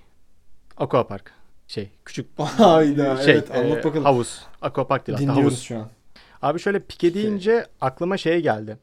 aquapark 0.78 1.34
şey 1.68 1.90
küçük 2.06 2.28
Hayda 2.40 3.18
şey 3.18 3.34
evet 3.34 3.52
anlat 3.56 3.78
e, 3.78 3.84
bakalım. 3.84 4.04
havuz 4.04 4.46
aquapark 4.62 5.08
değil 5.08 5.16
aslında 5.16 5.32
Dinliyoruz 5.32 5.54
havuz. 5.54 5.64
şu 5.64 5.78
an. 5.80 5.90
Abi 6.42 6.60
şöyle 6.60 6.80
pike 6.80 7.14
deyince 7.14 7.66
aklıma 7.82 8.18
şey 8.18 8.42
geldi. 8.42 8.78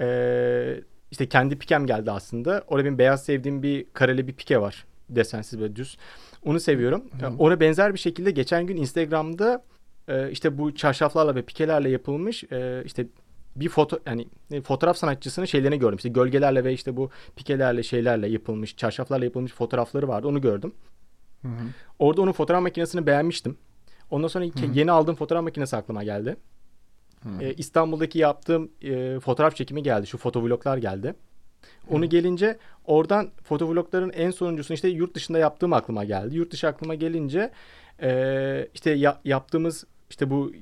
Ee, 0.00 0.80
işte 1.10 1.28
kendi 1.28 1.58
pikem 1.58 1.86
geldi 1.86 2.10
aslında. 2.10 2.64
Orada 2.66 2.84
benim 2.84 2.98
beyaz 2.98 3.24
sevdiğim 3.24 3.62
bir 3.62 3.86
kareli 3.92 4.26
bir 4.28 4.32
pike 4.32 4.60
var. 4.60 4.84
Desensiz 5.08 5.60
ve 5.60 5.76
düz. 5.76 5.96
Onu 6.44 6.60
seviyorum. 6.60 7.04
Hı. 7.20 7.32
Ona 7.38 7.60
benzer 7.60 7.94
bir 7.94 7.98
şekilde 7.98 8.30
geçen 8.30 8.66
gün 8.66 8.76
Instagram'da 8.76 9.64
e, 10.08 10.30
işte 10.30 10.58
bu 10.58 10.74
çarşaflarla 10.74 11.34
ve 11.34 11.42
pikelerle 11.42 11.90
yapılmış 11.90 12.44
e, 12.44 12.82
işte 12.84 13.06
bir 13.56 13.68
foto 13.68 13.98
yani 14.06 14.28
e, 14.50 14.60
fotoğraf 14.60 14.96
sanatçısının 14.96 15.46
şeylerini 15.46 15.78
gördüm. 15.78 15.96
İşte 15.96 16.08
gölgelerle 16.08 16.64
ve 16.64 16.72
işte 16.72 16.96
bu 16.96 17.10
pikelerle 17.36 17.82
şeylerle 17.82 18.28
yapılmış, 18.28 18.76
çarşaflarla 18.76 19.24
yapılmış 19.24 19.52
fotoğrafları 19.52 20.08
vardı. 20.08 20.28
Onu 20.28 20.40
gördüm. 20.40 20.74
Hı 21.42 21.48
hı. 21.48 21.66
Orada 21.98 22.22
onun 22.22 22.32
fotoğraf 22.32 22.62
makinesini 22.62 23.06
beğenmiştim. 23.06 23.56
Ondan 24.10 24.28
sonra 24.28 24.44
ke- 24.44 24.78
yeni 24.78 24.90
aldığım 24.90 25.14
fotoğraf 25.14 25.42
makinesi 25.42 25.76
aklıma 25.76 26.04
geldi. 26.04 26.36
Hı. 27.22 27.28
Ee, 27.40 27.54
İstanbul'daki 27.54 28.18
yaptığım 28.18 28.70
e, 28.82 29.20
fotoğraf 29.20 29.56
çekimi 29.56 29.82
geldi. 29.82 30.06
Şu 30.06 30.18
fotovloglar 30.18 30.78
geldi. 30.78 31.14
Onu 31.90 32.08
gelince 32.08 32.58
oradan 32.84 33.30
fotovlogların 33.42 34.12
en 34.12 34.30
sonuncusunu 34.30 34.74
işte 34.74 34.88
yurt 34.88 35.14
dışında 35.14 35.38
yaptığım 35.38 35.72
aklıma 35.72 36.04
geldi. 36.04 36.36
Yurt 36.36 36.50
dışı 36.52 36.68
aklıma 36.68 36.94
gelince 36.94 37.50
e, 38.02 38.68
işte 38.74 38.90
ya- 38.90 39.20
yaptığımız 39.24 39.84
işte 40.10 40.30
bu 40.30 40.52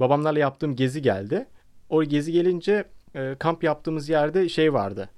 babamlarla 0.00 0.38
yaptığım 0.38 0.76
gezi 0.76 1.02
geldi. 1.02 1.46
O 1.90 2.04
gezi 2.04 2.32
gelince 2.32 2.84
e, 3.14 3.36
kamp 3.38 3.64
yaptığımız 3.64 4.08
yerde 4.08 4.48
şey 4.48 4.72
vardı. 4.72 5.08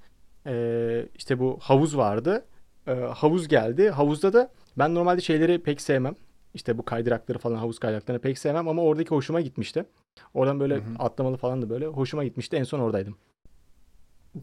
E, 0.47 1.05
işte 1.15 1.39
bu 1.39 1.57
havuz 1.61 1.97
vardı. 1.97 2.45
E, 2.87 2.91
havuz 2.93 3.47
geldi. 3.47 3.89
Havuzda 3.89 4.33
da 4.33 4.51
ben 4.77 4.95
normalde 4.95 5.21
şeyleri 5.21 5.59
pek 5.63 5.81
sevmem. 5.81 6.15
İşte 6.53 6.77
bu 6.77 6.85
kaydırakları 6.85 7.37
falan 7.37 7.55
havuz 7.55 7.79
kaydıraklarını 7.79 8.21
pek 8.21 8.39
sevmem 8.39 8.67
ama 8.67 8.81
oradaki 8.81 9.09
hoşuma 9.09 9.41
gitmişti. 9.41 9.85
Oradan 10.33 10.59
böyle 10.59 10.75
Hı 10.75 10.79
hı. 10.79 10.83
atlamalı 10.99 11.37
falan 11.37 11.61
da 11.61 11.69
böyle 11.69 11.85
hoşuma 11.85 12.23
gitmişti. 12.23 12.55
En 12.57 12.63
son 12.63 12.79
oradaydım. 12.79 13.15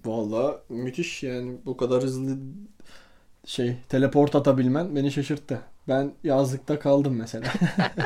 Valla 0.05 0.61
müthiş 0.69 1.23
yani 1.23 1.57
bu 1.67 1.77
kadar 1.77 2.03
hızlı 2.03 2.37
şey 3.45 3.77
teleport 3.89 4.35
atabilmen 4.35 4.97
beni 4.97 5.13
şaşırttı. 5.13 5.61
Ben 5.89 6.13
yazlıkta 6.25 6.79
kaldım 6.79 7.17
mesela. 7.17 7.47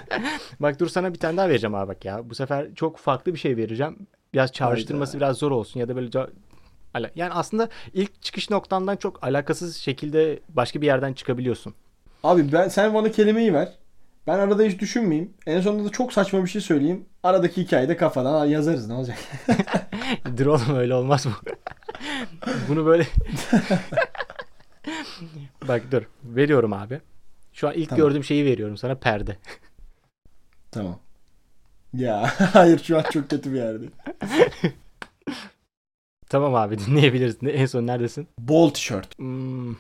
Bak 0.61 0.80
dur 0.80 0.88
sana 0.88 1.14
bir 1.14 1.18
tane 1.18 1.37
daha 1.37 1.49
vereceğim 1.49 1.75
abi 1.75 1.88
bak 1.88 2.04
ya. 2.04 2.30
Bu 2.30 2.35
sefer 2.35 2.75
çok 2.75 2.99
farklı 2.99 3.35
bir 3.35 3.38
şey 3.38 3.56
vereceğim. 3.56 4.06
Biraz 4.35 4.52
çağrıştırması 4.52 5.16
biraz 5.16 5.37
zor 5.37 5.50
olsun 5.50 5.80
ya 5.80 5.88
da 5.88 5.97
böyle 5.97 6.09
yani 7.14 7.32
aslında 7.32 7.68
ilk 7.92 8.23
çıkış 8.23 8.50
noktandan 8.50 8.97
çok 8.97 9.25
alakasız 9.25 9.76
şekilde 9.76 10.40
başka 10.49 10.80
bir 10.80 10.87
yerden 10.87 11.12
çıkabiliyorsun. 11.12 11.75
Abi 12.25 12.52
ben 12.52 12.68
sen 12.68 12.94
bana 12.94 13.11
kelimeyi 13.11 13.54
ver. 13.54 13.78
Ben 14.26 14.38
arada 14.38 14.62
hiç 14.62 14.80
düşünmeyeyim. 14.80 15.32
En 15.47 15.61
sonunda 15.61 15.85
da 15.85 15.92
çok 15.92 16.12
saçma 16.12 16.44
bir 16.44 16.49
şey 16.49 16.61
söyleyeyim. 16.61 17.04
Aradaki 17.23 17.62
hikayeyi 17.62 17.88
de 17.88 17.97
kafadan 17.97 18.47
yazarız 18.47 18.88
ne 18.88 18.94
olacak? 18.94 19.18
Dur 20.37 20.47
oğlum 20.47 20.76
öyle 20.76 20.94
olmaz 20.94 21.26
bu. 21.26 21.30
Bunu 22.68 22.86
böyle 22.86 23.06
Bak 25.68 25.82
dur 25.92 26.02
veriyorum 26.24 26.72
abi. 26.72 27.00
Şu 27.52 27.68
an 27.68 27.74
ilk 27.74 27.88
Tamam. 27.88 28.04
gördüğüm 28.06 28.24
şeyi 28.24 28.44
veriyorum 28.44 28.76
sana 28.76 28.94
perde. 28.94 29.36
Tamam. 30.70 30.98
Ya 31.94 32.32
hayır 32.52 32.78
şu 32.78 32.98
an 32.98 33.04
çok 33.12 33.30
kötü 33.30 33.52
bir 33.52 33.56
yerde. 33.56 33.84
Tamam 36.28 36.54
abi 36.54 36.78
dinleyebilirsin. 36.78 37.46
En 37.46 37.66
son 37.66 37.86
neredesin? 37.86 38.28
Bol 38.38 38.70
tişört. 38.70 39.18
Hmm, 39.18 39.74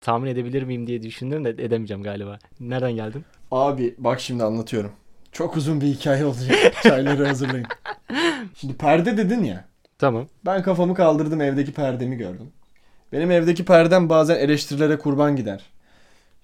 tahmin 0.00 0.30
edebilir 0.30 0.62
miyim 0.62 0.86
diye 0.86 1.02
düşündüm 1.02 1.44
de 1.44 1.50
edemeyeceğim 1.50 2.02
galiba. 2.02 2.38
Nereden 2.60 2.92
geldin? 2.92 3.24
Abi 3.50 3.94
bak 3.98 4.20
şimdi 4.20 4.44
anlatıyorum. 4.44 4.92
Çok 5.32 5.56
uzun 5.56 5.80
bir 5.80 5.86
hikaye 5.86 6.24
olacak. 6.24 6.82
Çayları 6.82 7.26
hazırlayın. 7.26 7.66
Şimdi 8.54 8.76
perde 8.76 9.16
dedin 9.16 9.44
ya. 9.44 9.67
Tamam. 9.98 10.26
Ben 10.46 10.62
kafamı 10.62 10.94
kaldırdım 10.94 11.40
evdeki 11.40 11.72
perdemi 11.72 12.16
gördüm. 12.16 12.52
Benim 13.12 13.30
evdeki 13.30 13.64
perdem 13.64 14.08
bazen 14.08 14.36
eleştirilere 14.36 14.98
kurban 14.98 15.36
gider. 15.36 15.62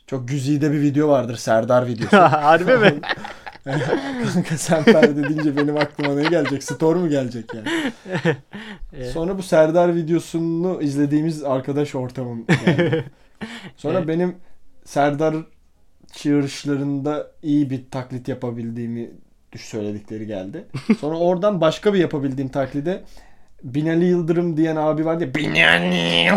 Çok 0.06 0.28
güzide 0.28 0.72
bir 0.72 0.80
video 0.80 1.08
vardır 1.08 1.36
Serdar 1.36 1.86
videosu. 1.86 2.16
Harbi 2.20 2.76
mi? 2.76 3.00
Kanka 4.34 4.58
sen 4.58 4.84
perde 4.84 5.28
deyince 5.28 5.56
benim 5.56 5.76
aklıma 5.76 6.14
ne 6.14 6.22
gelecek? 6.28 6.62
Store 6.62 6.98
mu 6.98 7.08
gelecek 7.08 7.50
yani? 7.54 7.68
Sonra 9.12 9.38
bu 9.38 9.42
Serdar 9.42 9.96
videosunu 9.96 10.82
izlediğimiz 10.82 11.44
arkadaş 11.44 11.94
ortamım 11.94 12.46
geldi. 12.46 13.04
Sonra 13.76 13.98
Evet. 13.98 14.08
benim 14.08 14.36
Serdar 14.84 15.36
çığırışlarında 16.12 17.26
iyi 17.42 17.70
bir 17.70 17.90
taklit 17.90 18.28
yapabildiğimi 18.28 19.10
düş 19.52 19.60
söyledikleri 19.64 20.26
geldi. 20.26 20.64
Sonra 21.00 21.16
oradan 21.16 21.60
başka 21.60 21.94
bir 21.94 21.98
yapabildiğim 21.98 22.50
taklide 22.50 23.02
Binali 23.64 24.04
Yıldırım 24.04 24.56
diyen 24.56 24.76
abi 24.76 25.06
vardı 25.06 25.24
ya 25.24 25.34
Binali 25.34 26.30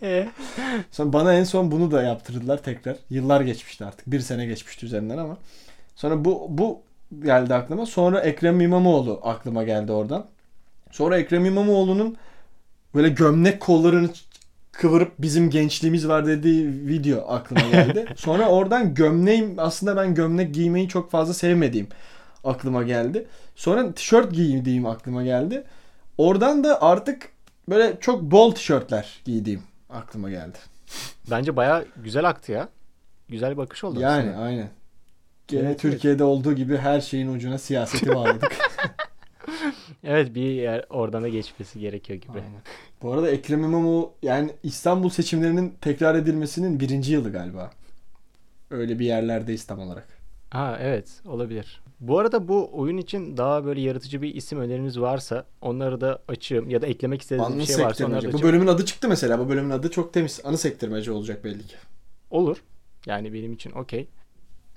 Sonra 0.90 1.12
bana 1.12 1.34
en 1.34 1.44
son 1.44 1.70
bunu 1.70 1.90
da 1.90 2.02
yaptırdılar 2.02 2.62
tekrar. 2.62 2.96
Yıllar 3.10 3.40
geçmişti 3.40 3.84
artık. 3.84 4.12
Bir 4.12 4.20
sene 4.20 4.46
geçmişti 4.46 4.86
üzerinden 4.86 5.18
ama. 5.18 5.36
Sonra 5.96 6.24
bu 6.24 6.46
bu 6.48 6.82
geldi 7.24 7.54
aklıma. 7.54 7.86
Sonra 7.86 8.20
Ekrem 8.20 8.60
İmamoğlu 8.60 9.20
aklıma 9.22 9.64
geldi 9.64 9.92
oradan. 9.92 10.26
Sonra 10.90 11.18
Ekrem 11.18 11.44
İmamoğlu'nun 11.44 12.16
böyle 12.94 13.08
gömlek 13.08 13.60
kollarını 13.60 14.10
kıvırıp 14.72 15.12
bizim 15.18 15.50
gençliğimiz 15.50 16.08
var 16.08 16.26
dediği 16.26 16.68
video 16.68 17.28
aklıma 17.28 17.68
geldi. 17.70 18.06
Sonra 18.16 18.48
oradan 18.48 18.94
gömleğim 18.94 19.54
aslında 19.58 19.96
ben 19.96 20.14
gömlek 20.14 20.54
giymeyi 20.54 20.88
çok 20.88 21.10
fazla 21.10 21.34
sevmediğim 21.34 21.88
aklıma 22.48 22.82
geldi. 22.82 23.26
Sonra 23.56 23.92
tişört 23.92 24.32
giydiğim 24.32 24.86
aklıma 24.86 25.22
geldi. 25.24 25.64
Oradan 26.18 26.64
da 26.64 26.82
artık 26.82 27.28
böyle 27.68 27.96
çok 28.00 28.22
bol 28.22 28.54
tişörtler 28.54 29.20
giydiğim 29.24 29.62
aklıma 29.90 30.30
geldi. 30.30 30.58
bence 31.30 31.56
baya 31.56 31.84
güzel 31.96 32.28
aktı 32.28 32.52
ya. 32.52 32.68
Güzel 33.28 33.52
bir 33.52 33.56
bakış 33.56 33.84
oldu. 33.84 34.00
Yani 34.00 34.30
aslında. 34.30 34.44
aynen. 34.44 34.68
Gene 35.48 35.66
Evet, 35.66 35.80
Türkiye'de 35.80 36.24
olduğu 36.24 36.52
gibi 36.52 36.76
her 36.76 37.00
şeyin 37.00 37.34
ucuna 37.34 37.58
siyaseti 37.58 38.14
bağladık. 38.14 38.56
Evet 40.04 40.34
bir 40.34 40.42
yer 40.42 40.84
oradan 40.90 41.22
da 41.22 41.28
geçmesi 41.28 41.80
gerekiyor 41.80 42.20
gibi. 42.20 42.32
Aynen. 42.32 42.60
Bu 43.02 43.12
arada 43.12 43.30
Ekrem 43.30 43.64
İmamoğlu 43.64 44.12
yani 44.22 44.50
İstanbul 44.62 45.08
seçimlerinin 45.08 45.74
tekrar 45.80 46.14
edilmesinin 46.14 46.80
birinci 46.80 47.12
yılı 47.12 47.32
galiba. 47.32 47.70
Öyle 48.70 48.98
bir 48.98 49.06
yerlerdeyiz 49.06 49.64
tam 49.64 49.78
olarak. 49.78 50.08
Ha 50.50 50.78
evet 50.80 51.08
olabilir. 51.26 51.80
Bu 52.00 52.18
arada 52.18 52.48
bu 52.48 52.70
oyun 52.72 52.96
için 52.96 53.36
daha 53.36 53.64
böyle 53.64 53.80
yaratıcı 53.80 54.22
bir 54.22 54.34
isim 54.34 54.60
öneriniz 54.60 55.00
varsa 55.00 55.46
onları 55.60 56.00
da 56.00 56.22
açığım 56.28 56.70
ya 56.70 56.82
da 56.82 56.86
eklemek 56.86 57.22
istediğiniz 57.22 57.52
Anı 57.52 57.60
bir 57.60 57.66
şey 57.66 57.84
varsa 57.84 58.06
onları 58.06 58.32
da. 58.32 58.32
Bu 58.32 58.42
bölümün 58.42 58.66
adı 58.66 58.84
çıktı 58.84 59.08
mesela. 59.08 59.38
Bu 59.38 59.48
bölümün 59.48 59.70
adı 59.70 59.90
çok 59.90 60.12
temiz. 60.12 60.40
Anı 60.44 60.58
sektirmece 60.58 61.12
olacak 61.12 61.44
belli 61.44 61.66
ki. 61.66 61.74
Olur. 62.30 62.62
Yani 63.06 63.32
benim 63.32 63.52
için 63.52 63.70
okey. 63.70 64.08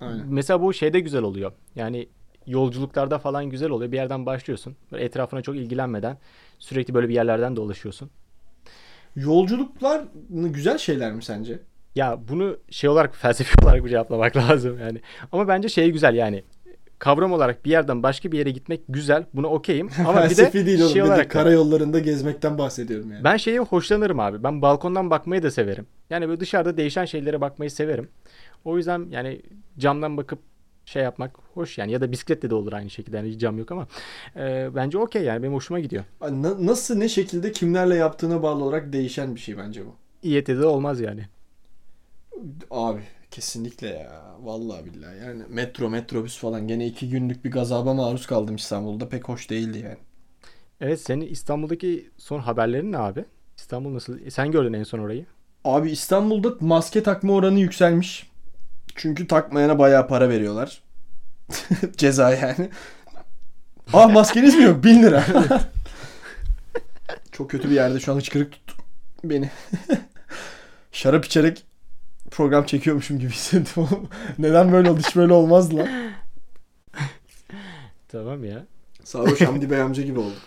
Aynen. 0.01 0.25
Mesela 0.27 0.61
bu 0.61 0.73
şeyde 0.73 0.99
güzel 0.99 1.21
oluyor. 1.21 1.51
Yani 1.75 2.09
yolculuklarda 2.47 3.19
falan 3.19 3.45
güzel 3.45 3.69
oluyor. 3.69 3.91
Bir 3.91 3.97
yerden 3.97 4.25
başlıyorsun. 4.25 4.75
Böyle 4.91 5.03
etrafına 5.03 5.41
çok 5.41 5.55
ilgilenmeden 5.55 6.17
sürekli 6.59 6.93
böyle 6.93 7.09
bir 7.09 7.13
yerlerden 7.13 7.55
dolaşıyorsun. 7.55 8.09
Yolculuklar 9.15 10.03
güzel 10.29 10.77
şeyler 10.77 11.13
mi 11.13 11.23
sence? 11.23 11.59
Ya 11.95 12.19
bunu 12.27 12.57
şey 12.69 12.89
olarak 12.89 13.15
felsefi 13.15 13.61
olarak 13.63 13.85
bir 13.85 13.89
cevaplamak 13.89 14.35
lazım 14.37 14.79
yani. 14.79 15.01
Ama 15.31 15.47
bence 15.47 15.69
şey 15.69 15.91
güzel 15.91 16.15
yani. 16.15 16.43
Kavram 17.01 17.33
olarak 17.33 17.65
bir 17.65 17.71
yerden 17.71 18.03
başka 18.03 18.31
bir 18.31 18.37
yere 18.37 18.51
gitmek 18.51 18.81
güzel. 18.89 19.25
Buna 19.33 19.47
okeyim. 19.47 19.89
Ama 20.07 20.29
bir 20.29 20.37
de 20.37 20.65
değil 20.65 20.81
oğlum. 20.81 20.93
şey 20.93 21.03
olarak 21.03 21.25
da- 21.25 21.27
karayollarında 21.27 21.99
gezmekten 21.99 22.57
bahsediyorum 22.57 23.11
yani. 23.11 23.23
ben 23.23 23.37
şeyi 23.37 23.59
hoşlanırım 23.59 24.19
abi. 24.19 24.43
Ben 24.43 24.61
balkondan 24.61 25.09
bakmayı 25.09 25.43
da 25.43 25.51
severim. 25.51 25.85
Yani 26.09 26.27
böyle 26.27 26.39
dışarıda 26.39 26.77
değişen 26.77 27.05
şeylere 27.05 27.41
bakmayı 27.41 27.71
severim. 27.71 28.09
O 28.65 28.77
yüzden 28.77 29.07
yani 29.09 29.41
camdan 29.77 30.17
bakıp 30.17 30.39
şey 30.85 31.03
yapmak 31.03 31.35
hoş 31.53 31.77
yani 31.77 31.91
ya 31.91 32.01
da 32.01 32.11
bisikletle 32.11 32.49
de 32.49 32.55
olur 32.55 32.73
aynı 32.73 32.89
şekilde 32.89 33.17
yani 33.17 33.39
cam 33.39 33.57
yok 33.57 33.71
ama 33.71 33.87
e, 34.35 34.69
bence 34.75 34.97
okey 34.97 35.23
yani 35.23 35.43
benim 35.43 35.53
hoşuma 35.53 35.79
gidiyor. 35.79 36.03
Na- 36.21 36.65
nasıl 36.65 36.95
ne 36.97 37.09
şekilde 37.09 37.51
kimlerle 37.51 37.95
yaptığına 37.95 38.43
bağlı 38.43 38.63
olarak 38.63 38.93
değişen 38.93 39.35
bir 39.35 39.39
şey 39.39 39.57
bence 39.57 39.85
bu. 39.85 39.95
İET'de 40.23 40.59
de 40.59 40.65
olmaz 40.65 41.01
yani. 41.01 41.25
Abi 42.71 43.01
kesinlikle 43.31 43.87
ya. 43.87 44.35
Vallahi 44.41 44.85
billahi. 44.85 45.17
Yani 45.17 45.43
metro 45.49 45.89
metrobüs 45.89 46.37
falan 46.37 46.67
gene 46.67 46.87
iki 46.87 47.09
günlük 47.09 47.45
bir 47.45 47.51
gazaba 47.51 47.93
maruz 47.93 48.27
kaldım 48.27 48.55
İstanbul'da. 48.55 49.09
Pek 49.09 49.29
hoş 49.29 49.49
değildi 49.49 49.77
yani. 49.77 49.97
Evet 50.81 51.01
senin 51.01 51.25
İstanbul'daki 51.27 52.09
son 52.17 52.39
haberlerin 52.39 52.91
ne 52.91 52.97
abi? 52.97 53.25
İstanbul 53.57 53.93
nasıl? 53.93 54.19
E, 54.21 54.31
Sen 54.31 54.51
gördün 54.51 54.73
en 54.73 54.83
son 54.83 54.99
orayı. 54.99 55.25
Abi 55.63 55.91
İstanbul'da 55.91 56.49
maske 56.59 57.03
takma 57.03 57.33
oranı 57.33 57.59
yükselmiş. 57.59 58.29
Çünkü 58.95 59.27
takmayana 59.27 59.79
bayağı 59.79 60.07
para 60.07 60.29
veriyorlar. 60.29 60.81
Ceza 61.97 62.31
yani. 62.35 62.69
Aa 63.93 64.07
maskeniz 64.07 64.55
mi 64.55 64.63
yok? 64.63 64.83
1000 64.83 65.03
lira. 65.03 65.25
Çok 67.31 67.49
kötü 67.51 67.69
bir 67.69 67.75
yerde 67.75 67.99
şu 67.99 68.11
an 68.13 68.17
hıçkırık 68.17 68.51
tuttu 68.51 68.75
beni. 69.23 69.49
Şarap 70.91 71.25
içerek 71.25 71.63
program 72.31 72.65
çekiyormuşum 72.65 73.19
gibi 73.19 73.31
hissettim. 73.31 73.87
Neden 74.39 74.71
böyle 74.71 74.89
oldu? 74.91 74.99
Hiç 75.07 75.15
böyle 75.15 75.33
olmazdı 75.33 75.77
lan. 75.77 75.87
Tamam 78.07 78.43
ya. 78.43 78.65
Sarhoş 79.03 79.41
Hamdi 79.47 79.69
Bey 79.71 79.81
amca 79.81 80.03
gibi 80.03 80.19
olduk. 80.19 80.37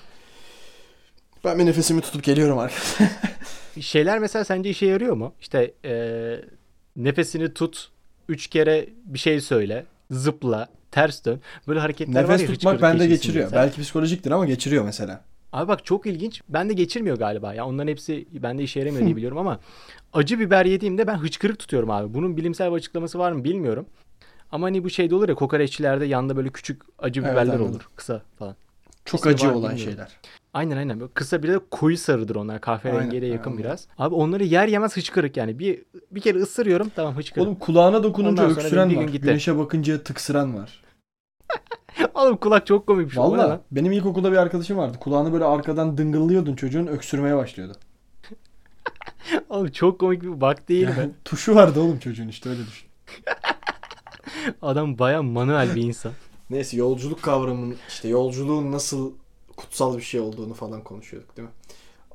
Ben 1.44 1.58
bir 1.58 1.66
nefesimi 1.66 2.00
tutup 2.00 2.22
geliyorum 2.22 2.58
arkadaşlar. 2.58 3.08
Şeyler 3.80 4.18
mesela 4.18 4.44
sence 4.44 4.70
işe 4.70 4.86
yarıyor 4.86 5.14
mu? 5.14 5.34
İşte 5.40 5.74
e, 5.84 5.94
nefesini 6.96 7.54
tut, 7.54 7.90
üç 8.28 8.46
kere 8.46 8.88
bir 9.04 9.18
şey 9.18 9.40
söyle, 9.40 9.84
zıpla, 10.10 10.68
ters 10.90 11.24
dön. 11.24 11.40
Böyle 11.68 11.80
hareketler 11.80 12.24
var 12.24 12.28
Nefes 12.34 12.48
ya 12.48 12.54
tutmak 12.54 12.82
bende 12.82 13.06
geçiriyor. 13.06 13.44
mesela. 13.44 13.62
Belki 13.62 13.80
psikolojiktir 13.82 14.30
ama 14.30 14.46
geçiriyor 14.46 14.84
mesela. 14.84 15.24
Abi 15.54 15.68
bak 15.68 15.84
çok 15.84 16.06
ilginç. 16.06 16.42
Bende 16.48 16.72
geçirmiyor 16.72 17.16
galiba. 17.18 17.54
Ya 17.54 17.66
onların 17.66 17.88
hepsi 17.88 18.26
bende 18.32 18.62
işe 18.62 18.80
yaramıyor 18.80 19.04
diye 19.04 19.16
biliyorum 19.16 19.38
ama 19.38 19.60
acı 20.12 20.40
biber 20.40 20.64
yediğimde 20.66 21.06
ben 21.06 21.16
hıçkırık 21.16 21.58
tutuyorum 21.58 21.90
abi. 21.90 22.14
Bunun 22.14 22.36
bilimsel 22.36 22.70
bir 22.70 22.76
açıklaması 22.76 23.18
var 23.18 23.32
mı 23.32 23.44
bilmiyorum. 23.44 23.86
Ama 24.52 24.66
hani 24.66 24.84
bu 24.84 24.90
şeyde 24.90 25.14
olur 25.14 25.28
ya 25.28 25.34
kokoreççilerde 25.34 26.04
yanında 26.06 26.36
böyle 26.36 26.48
küçük 26.48 26.82
acı 26.98 27.20
Evet, 27.20 27.32
biberler 27.32 27.54
anladım. 27.54 27.70
olur. 27.70 27.88
Kısa 27.96 28.22
falan. 28.38 28.56
Çok 29.04 29.20
İsmi 29.20 29.32
acı 29.32 29.46
olan 29.46 29.54
bilmiyorum. 29.56 29.78
şeyler. 29.78 30.08
Aynen 30.54 30.76
aynen. 30.76 31.00
Böyle 31.00 31.12
kısa 31.12 31.42
bir 31.42 31.48
de 31.48 31.58
koyu 31.70 31.96
sarıdır 31.96 32.36
onlar. 32.36 32.60
Kahverengiye 32.60 33.26
yakın 33.26 33.50
aynen. 33.50 33.64
biraz. 33.64 33.86
Abi 33.98 34.14
onları 34.14 34.44
yer 34.44 34.68
yemez 34.68 34.96
hıçkırık 34.96 35.36
yani. 35.36 35.58
Bir 35.58 35.82
bir 36.10 36.20
kere 36.20 36.38
ısırıyorum 36.38 36.90
tamam 36.96 37.16
hıçkırık. 37.16 37.46
Oğlum 37.46 37.54
kulağına 37.58 38.02
dokununca 38.02 38.42
Ondan 38.42 38.56
öksüren 38.58 38.96
var. 38.96 39.02
gitti. 39.04 39.20
Güneşe 39.20 39.58
bakınca 39.58 40.02
tıksıran 40.02 40.54
var. 40.54 40.82
Oğlum 42.14 42.36
kulak 42.36 42.66
çok 42.66 42.86
komik 42.86 43.06
bir 43.06 43.14
şey. 43.14 43.22
Ne 43.22 43.28
Valla 43.28 43.60
benim 43.70 43.92
ilkokulda 43.92 44.32
bir 44.32 44.36
arkadaşım 44.36 44.78
vardı. 44.78 44.98
Kulağını 45.00 45.32
böyle 45.32 45.44
arkadan 45.44 45.98
dıngıllıyordun 45.98 46.56
çocuğun 46.56 46.86
öksürmeye 46.86 47.36
başlıyordu. 47.36 47.72
Oğlum 49.48 49.68
çok 49.70 49.98
komik 50.00 50.22
bir 50.22 50.40
bak 50.40 50.68
değil 50.68 50.86
mi? 50.86 51.10
Tuşu 51.24 51.54
vardı 51.54 51.80
oğlum 51.80 51.98
çocuğun 51.98 52.28
işte 52.28 52.48
öyle 52.50 52.60
düşün. 52.66 52.88
Adam 54.62 54.98
baya 54.98 55.22
manuel 55.22 55.74
bir 55.74 55.82
insan. 55.82 56.12
Neyse 56.50 56.76
yolculuk 56.76 57.22
kavramının 57.22 57.76
işte 57.88 58.08
yolculuğun 58.08 58.72
nasıl 58.72 59.12
kutsal 59.56 59.96
bir 59.96 60.02
şey 60.02 60.20
olduğunu 60.20 60.54
falan 60.54 60.84
konuşuyorduk 60.84 61.36
değil 61.36 61.48
mi? 61.48 61.54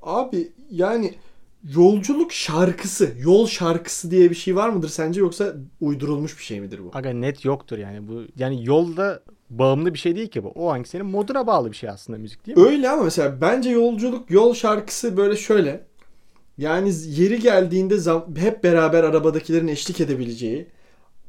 Abi 0.02 0.52
yani 0.72 1.16
yolculuk 1.64 2.34
şarkısı, 2.34 3.14
yol 3.20 3.48
şarkısı 3.48 4.12
diye 4.12 4.30
bir 4.30 4.36
şey 4.36 4.56
var 4.56 4.70
mıdır 4.70 4.90
sence 4.90 5.20
yoksa 5.20 5.56
uydurulmuş 5.82 6.38
bir 6.38 6.44
şey 6.44 6.60
midir 6.60 6.80
bu? 6.84 6.92
Aga 6.94 7.10
net 7.10 7.46
yoktur 7.46 7.78
yani 7.78 8.08
bu. 8.08 8.24
Yani 8.38 8.66
yolda 8.66 9.24
bağımlı 9.50 9.94
bir 9.94 10.00
şey 10.00 10.16
değil 10.16 10.28
ki 10.28 10.44
bu. 10.44 10.48
O 10.50 10.70
anki 10.70 10.90
senin 10.90 11.06
moduna 11.06 11.48
bağlı 11.48 11.72
bir 11.72 11.76
şey 11.76 11.90
aslında 11.90 12.20
müzik 12.20 12.46
değil 12.46 12.58
mi? 12.58 12.64
Öyle 12.64 12.90
ama 12.90 13.04
mesela 13.04 13.42
bence 13.42 13.70
yolculuk 13.70 14.32
yol 14.32 14.54
şarkısı 14.54 15.18
böyle 15.18 15.36
şöyle. 15.36 15.86
Yani 16.58 16.94
yeri 17.06 17.40
geldiğinde 17.40 17.96
hep 18.36 18.64
beraber 18.64 19.04
arabadakilerin 19.04 19.68
eşlik 19.68 20.02
edebileceği 20.02 20.68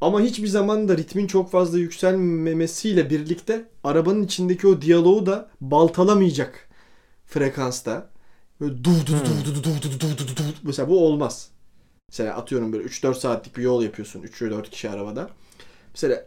ama 0.00 0.20
hiçbir 0.20 0.46
zaman 0.46 0.88
da 0.88 0.96
ritmin 0.96 1.26
çok 1.26 1.50
fazla 1.50 1.78
yükselmemesiyle 1.78 3.10
birlikte 3.10 3.64
arabanın 3.84 4.22
içindeki 4.22 4.66
o 4.66 4.82
diyaloğu 4.82 5.26
da 5.26 5.50
baltalamayacak 5.60 6.68
frekansta. 7.26 8.10
Böyle 8.60 8.84
duv 8.84 9.06
duv 9.06 9.12
duv 9.12 9.44
duv 9.44 9.54
duv 9.54 9.82
duv 9.82 10.00
duv 10.00 10.18
duv 10.18 10.36
duv. 10.36 10.42
Mesela 10.62 10.88
bu 10.88 11.06
olmaz. 11.06 11.50
Mesela 12.08 12.36
atıyorum 12.36 12.72
böyle 12.72 12.84
3-4 12.84 13.14
saatlik 13.14 13.56
bir 13.56 13.62
yol 13.62 13.82
yapıyorsun 13.82 14.22
3-4 14.22 14.70
kişi 14.70 14.90
arabada. 14.90 15.30
Mesela 15.94 16.24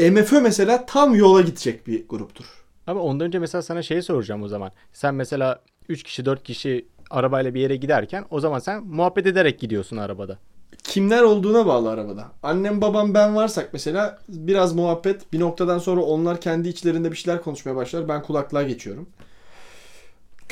MFÖ 0.00 0.40
mesela 0.40 0.86
tam 0.86 1.14
yola 1.14 1.40
gidecek 1.40 1.86
bir 1.86 2.08
gruptur. 2.08 2.44
Ama 2.86 3.00
ondan 3.00 3.26
önce 3.26 3.38
mesela 3.38 3.62
sana 3.62 3.82
şey 3.82 4.02
soracağım 4.02 4.42
o 4.42 4.48
zaman. 4.48 4.70
Sen 4.92 5.14
mesela 5.14 5.60
3 5.88 6.02
kişi 6.02 6.24
4 6.24 6.42
kişi 6.42 6.86
arabayla 7.10 7.54
bir 7.54 7.60
yere 7.60 7.76
giderken 7.76 8.24
o 8.30 8.40
zaman 8.40 8.58
sen 8.58 8.84
muhabbet 8.84 9.26
ederek 9.26 9.58
gidiyorsun 9.60 9.96
arabada. 9.96 10.38
kimler 10.84 11.22
olduğuna 11.22 11.66
bağlı 11.66 11.90
arabada. 11.90 12.24
Annem 12.42 12.80
babam 12.80 13.14
ben 13.14 13.36
varsak 13.36 13.68
mesela 13.72 14.18
biraz 14.28 14.74
muhabbet 14.74 15.32
bir 15.32 15.40
noktadan 15.40 15.78
sonra 15.78 16.00
onlar 16.00 16.40
kendi 16.40 16.68
içlerinde 16.68 17.12
bir 17.12 17.16
şeyler 17.16 17.42
konuşmaya 17.42 17.76
başlar. 17.76 18.08
Ben 18.08 18.22
kulaklığa 18.22 18.62
geçiyorum. 18.62 19.08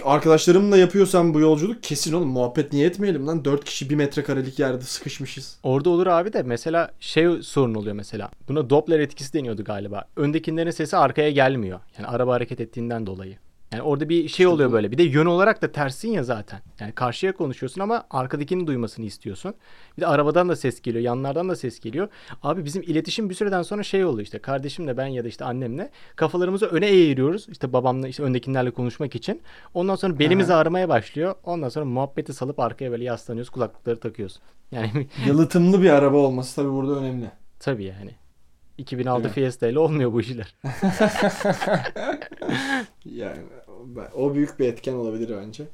Arkadaşlarımla 0.04 0.76
yapıyorsam 0.76 1.34
bu 1.34 1.40
yolculuk 1.40 1.82
kesin 1.82 2.12
oğlum 2.12 2.28
muhabbet 2.28 2.72
niye 2.72 2.87
etmeyelim 2.87 3.26
lan. 3.26 3.44
4 3.44 3.64
kişi 3.64 3.90
bir 3.90 3.94
metrekarelik 3.94 4.58
yerde 4.58 4.84
sıkışmışız. 4.84 5.58
Orada 5.62 5.90
olur 5.90 6.06
abi 6.06 6.32
de 6.32 6.42
mesela 6.42 6.90
şey 7.00 7.42
sorun 7.42 7.74
oluyor 7.74 7.94
mesela. 7.94 8.30
Buna 8.48 8.70
Doppler 8.70 9.00
etkisi 9.00 9.32
deniyordu 9.32 9.64
galiba. 9.64 10.04
Öndekilerin 10.16 10.70
sesi 10.70 10.96
arkaya 10.96 11.30
gelmiyor. 11.30 11.80
Yani 11.98 12.06
araba 12.06 12.34
hareket 12.34 12.61
ettiğinden 12.61 13.06
dolayı. 13.06 13.37
Yani 13.72 13.83
orada 13.83 14.09
bir 14.09 14.28
şey 14.28 14.46
oluyor 14.46 14.72
böyle. 14.72 14.90
Bir 14.90 14.98
de 14.98 15.02
yön 15.02 15.26
olarak 15.26 15.62
da 15.62 15.72
tersin 15.72 16.09
ya 16.12 16.24
zaten. 16.24 16.61
Yani 16.81 16.92
karşıya 16.92 17.33
konuşuyorsun 17.33 17.81
ama 17.81 18.04
arkadakinin 18.11 18.66
duymasını 18.66 19.07
istiyorsun. 19.07 19.54
Bir 19.96 20.02
de 20.02 20.07
arabadan 20.07 20.48
da 20.48 20.57
ses 20.57 20.81
geliyor, 20.83 21.04
yanlardan 21.04 21.48
da 21.48 21.57
ses 21.57 21.81
geliyor. 21.81 22.09
Abi 22.42 22.64
bizim 22.64 22.83
iletişim 22.83 23.31
bir 23.31 23.35
süreden 23.35 23.62
sonra 23.62 23.83
şey 23.83 24.04
oluyor 24.04 24.24
işte. 24.24 24.38
Kardeşimle 24.38 24.96
ben 24.96 25.07
ya 25.07 25.24
da 25.24 25.28
işte 25.28 25.44
annemle 25.44 25.90
kafalarımızı 26.16 26.66
öne 26.66 26.87
eğiriyoruz. 26.87 27.48
İşte 27.48 27.72
babamla 27.72 28.09
işte 28.09 28.22
öndekilerle 28.22 28.70
konuşmak 28.70 29.14
için. 29.14 29.42
Ondan 29.74 29.94
sonra 29.94 30.18
belimizi 30.18 30.54
ağrımaya 30.54 30.88
başlıyor. 30.88 31.35
Ondan 31.44 31.68
sonra 31.68 31.85
muhabbeti 31.85 32.33
salıp 32.33 32.61
arkaya 32.61 32.90
böyle 32.90 33.04
yaslanıyoruz. 33.04 33.50
Kulaklıkları 33.50 34.00
takıyoruz. 34.00 34.40
Yani 34.70 35.07
Yalıtımlı 35.26 35.83
bir 35.83 35.90
araba 35.90 36.16
olması 36.16 36.57
tabii 36.57 36.72
burada 36.72 36.94
önemli. 37.00 37.31
tabii 37.61 37.85
yani. 37.85 38.11
2006 38.78 39.22
Değil 39.24 39.31
mi? 39.31 39.35
Fiesta 39.35 39.66
ile 39.68 39.78
olmuyor 39.78 40.12
bu 40.12 40.20
işler. 40.20 40.54
Yani 43.04 43.38
o 44.14 44.35
büyük 44.35 44.59
bir 44.59 44.68
etken 44.68 44.92
olabilir 44.92 45.37
bence. 45.42 45.64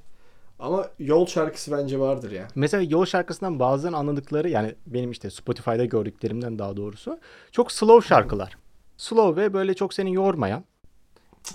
Ama 0.59 0.88
yol 0.98 1.27
şarkısı 1.27 1.72
bence 1.72 1.98
vardır 1.98 2.31
ya. 2.31 2.48
Mesela 2.55 2.83
yol 2.90 3.05
şarkısından 3.05 3.59
bazen 3.59 3.92
anladıkları 3.92 4.48
yani 4.48 4.74
benim 4.87 5.11
işte 5.11 5.31
Spotify'da 5.31 5.85
gördüklerimden 5.85 6.59
daha 6.59 6.77
doğrusu 6.77 7.18
çok 7.53 7.72
slow 7.72 8.09
şarkılar. 8.09 8.57
Slow 8.96 9.42
ve 9.42 9.53
böyle 9.53 9.74
çok 9.74 9.94
seni 9.94 10.14
yormayan, 10.14 10.64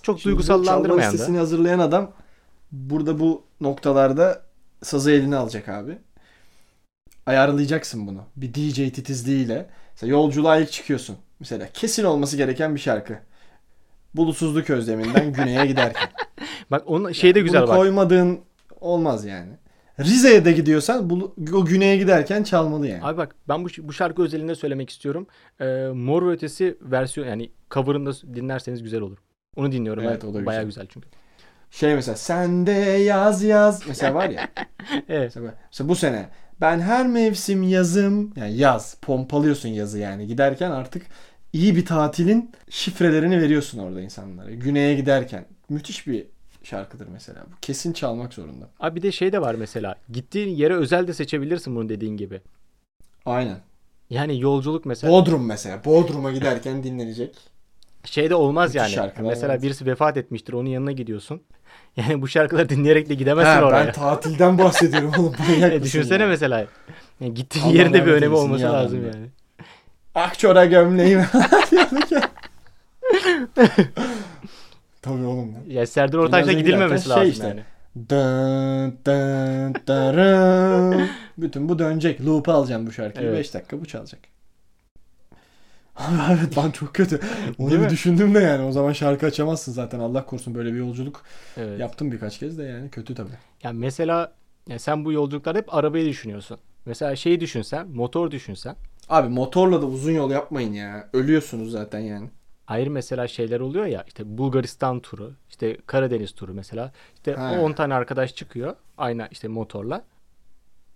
çok 0.01 0.19
Şimdi 0.19 0.37
bu 0.37 0.43
çalma 0.43 0.63
duygusallandırmayan 0.63 1.09
da. 1.09 1.13
listesini 1.13 1.37
hazırlayan 1.37 1.79
adam 1.79 2.11
burada 2.71 3.19
bu 3.19 3.43
noktalarda 3.61 4.41
sazı 4.83 5.11
eline 5.11 5.35
alacak 5.35 5.69
abi. 5.69 5.97
Ayarlayacaksın 7.25 8.07
bunu. 8.07 8.23
Bir 8.35 8.53
DJ 8.53 8.75
titizliğiyle. 8.75 9.69
Mesela 9.91 10.11
yolculuğa 10.11 10.57
ilk 10.57 10.71
çıkıyorsun. 10.71 11.17
Mesela 11.39 11.69
kesin 11.73 12.03
olması 12.03 12.37
gereken 12.37 12.75
bir 12.75 12.79
şarkı. 12.79 13.19
Bulutsuzluk 14.15 14.69
özleminden 14.69 15.33
güneye 15.33 15.65
giderken. 15.65 16.09
Bak 16.71 16.83
onun 16.85 17.11
şey 17.11 17.35
de 17.35 17.41
güzel 17.41 17.61
Bunu 17.61 17.69
bak. 17.69 17.77
koymadığın 17.77 18.39
olmaz 18.81 19.25
yani. 19.25 19.51
Rize'ye 19.99 20.45
de 20.45 20.51
gidiyorsan 20.51 21.09
bu, 21.09 21.35
o 21.53 21.65
güneye 21.65 21.97
giderken 21.97 22.43
çalmalı 22.43 22.87
yani. 22.87 23.03
Abi 23.03 23.17
bak 23.17 23.35
ben 23.49 23.65
bu, 23.65 23.67
bu 23.79 23.93
şarkı 23.93 24.21
özelinde 24.23 24.55
söylemek 24.55 24.89
istiyorum. 24.89 25.27
Ee, 25.61 25.65
Mor 25.93 26.27
ve 26.27 26.31
Ötesi 26.31 26.77
versiyon 26.81 27.27
yani 27.27 27.51
cover'ını 27.71 28.05
da 28.05 28.35
dinlerseniz 28.35 28.83
güzel 28.83 29.01
olur. 29.01 29.17
Onu 29.55 29.71
dinliyorum. 29.71 30.03
Evet, 30.03 30.23
ben. 30.23 30.27
o 30.27 30.33
da 30.33 30.45
Bayağı 30.45 30.65
güzel. 30.65 30.83
güzel 30.83 30.87
çünkü. 30.93 31.07
Şey 31.71 31.95
mesela 31.95 32.15
sen 32.15 32.67
de 32.67 32.71
yaz 32.71 33.43
yaz 33.43 33.87
mesela 33.87 34.13
var 34.13 34.29
ya. 34.29 34.47
Evet. 35.09 35.35
Mesela, 35.35 35.53
mesela 35.71 35.89
bu 35.89 35.95
sene 35.95 36.29
ben 36.61 36.79
her 36.79 37.07
mevsim 37.07 37.63
yazım 37.63 38.33
yani 38.35 38.55
yaz 38.57 38.95
pompalıyorsun 39.01 39.69
yazı 39.69 39.99
yani 39.99 40.27
giderken 40.27 40.71
artık 40.71 41.05
iyi 41.53 41.75
bir 41.75 41.85
tatilin 41.85 42.51
şifrelerini 42.69 43.41
veriyorsun 43.41 43.79
orada 43.79 44.01
insanlara. 44.01 44.51
Güneye 44.51 44.95
giderken 44.95 45.45
müthiş 45.69 46.07
bir 46.07 46.25
şarkıdır 46.63 47.07
mesela. 47.07 47.45
Bu 47.51 47.59
kesin 47.61 47.93
çalmak 47.93 48.33
zorunda. 48.33 48.69
Abi 48.79 48.95
bir 48.95 49.01
de 49.01 49.11
şey 49.11 49.31
de 49.33 49.41
var 49.41 49.55
mesela. 49.55 49.95
Gittiğin 50.11 50.55
yere 50.55 50.73
özel 50.73 51.07
de 51.07 51.13
seçebilirsin 51.13 51.75
bunu 51.75 51.89
dediğin 51.89 52.17
gibi. 52.17 52.41
Aynen. 53.25 53.57
Yani 54.09 54.39
yolculuk 54.39 54.85
mesela. 54.85 55.13
Bodrum 55.13 55.45
mesela. 55.45 55.85
Bodrum'a 55.85 56.31
giderken 56.31 56.83
dinlenecek. 56.83 57.35
Şey 58.05 58.29
de 58.29 58.35
olmaz 58.35 58.75
Müthiş 58.75 58.97
yani. 58.97 59.11
Mesela 59.21 59.53
evet. 59.53 59.63
birisi 59.63 59.85
vefat 59.85 60.17
etmiştir. 60.17 60.53
Onun 60.53 60.69
yanına 60.69 60.91
gidiyorsun. 60.91 61.41
Yani 61.95 62.21
bu 62.21 62.27
şarkıları 62.27 62.69
dinleyerek 62.69 63.09
de 63.09 63.13
gidemezsin 63.13 63.61
Ha, 63.61 63.65
oraya. 63.65 63.87
ben 63.87 63.93
tatilden 63.93 64.57
bahsediyorum 64.57 65.13
oğlum. 65.19 65.33
E, 65.63 65.83
düşünsene 65.83 66.23
ya? 66.23 66.29
mesela. 66.29 66.67
Yani 67.19 67.33
gittiğin 67.33 67.65
Allah 67.65 67.73
yerinde 67.73 68.05
bir 68.05 68.11
önemi 68.11 68.35
olması 68.35 68.63
lazım 68.63 69.05
yani. 69.05 69.29
Akçora 70.19 70.65
gömleğim. 70.65 71.21
Tabii 75.01 75.23
oğlum. 75.25 75.53
lan. 75.53 75.61
Ya 75.67 75.87
Serdar 75.87 76.17
Ortaç'la 76.17 76.51
gidilmemesi 76.51 77.03
giderken 77.03 77.09
lazım 77.09 77.21
şey 77.23 77.29
işte. 77.31 77.47
yani. 77.47 77.61
Dın 78.09 78.97
dın 79.05 79.75
dırın. 79.87 81.09
Bütün 81.37 81.69
bu 81.69 81.79
dönecek. 81.79 82.25
Loop'u 82.25 82.51
alacağım 82.51 82.87
bu 82.87 82.91
şarkıyı. 82.91 83.27
Evet. 83.27 83.37
5 83.39 83.53
dakika 83.53 83.81
bu 83.81 83.85
çalacak. 83.85 84.19
Evet 86.31 86.53
ben 86.57 86.71
çok 86.71 86.93
kötü. 86.95 87.19
Onu 87.59 87.69
Değil 87.69 87.79
bir 87.79 87.85
mi? 87.85 87.91
düşündüm 87.91 88.35
de 88.35 88.39
yani. 88.39 88.63
O 88.65 88.71
zaman 88.71 88.93
şarkı 88.93 89.25
açamazsın 89.25 89.71
zaten. 89.71 89.99
Allah 89.99 90.25
korusun 90.25 90.55
böyle 90.55 90.73
bir 90.73 90.77
yolculuk 90.77 91.23
Evet. 91.57 91.79
yaptım 91.79 92.11
birkaç 92.11 92.39
kez 92.39 92.57
de 92.57 92.63
yani. 92.63 92.89
Kötü 92.89 93.15
tabii. 93.15 93.29
Ya 93.63 93.71
mesela 93.73 94.33
ya 94.67 94.79
sen 94.79 95.05
bu 95.05 95.11
yolculuklarda 95.11 95.59
hep 95.59 95.73
arabayı 95.73 96.05
düşünüyorsun. 96.09 96.57
Mesela 96.85 97.15
şeyi 97.15 97.39
düşünsen, 97.39 97.87
motor 97.87 98.31
düşünsen. 98.31 98.75
Abi 99.09 99.29
motorla 99.29 99.81
da 99.81 99.85
uzun 99.85 100.11
yol 100.11 100.31
yapmayın 100.31 100.73
ya. 100.73 101.09
Ölüyorsunuz 101.13 101.71
zaten 101.71 101.99
yani. 101.99 102.29
Ayrı 102.67 102.91
mesela 102.91 103.27
şeyler 103.27 103.59
oluyor 103.59 103.85
ya 103.85 104.03
işte 104.07 104.37
Bulgaristan 104.37 104.99
turu, 104.99 105.31
işte 105.49 105.77
Karadeniz 105.85 106.31
turu 106.31 106.53
mesela. 106.53 106.91
İşte 107.15 107.33
Ha. 107.33 107.59
10 107.61 107.73
tane 107.73 107.93
arkadaş 107.93 108.35
çıkıyor 108.35 108.75
aynı 108.97 109.27
işte 109.31 109.47
motorla. 109.47 110.03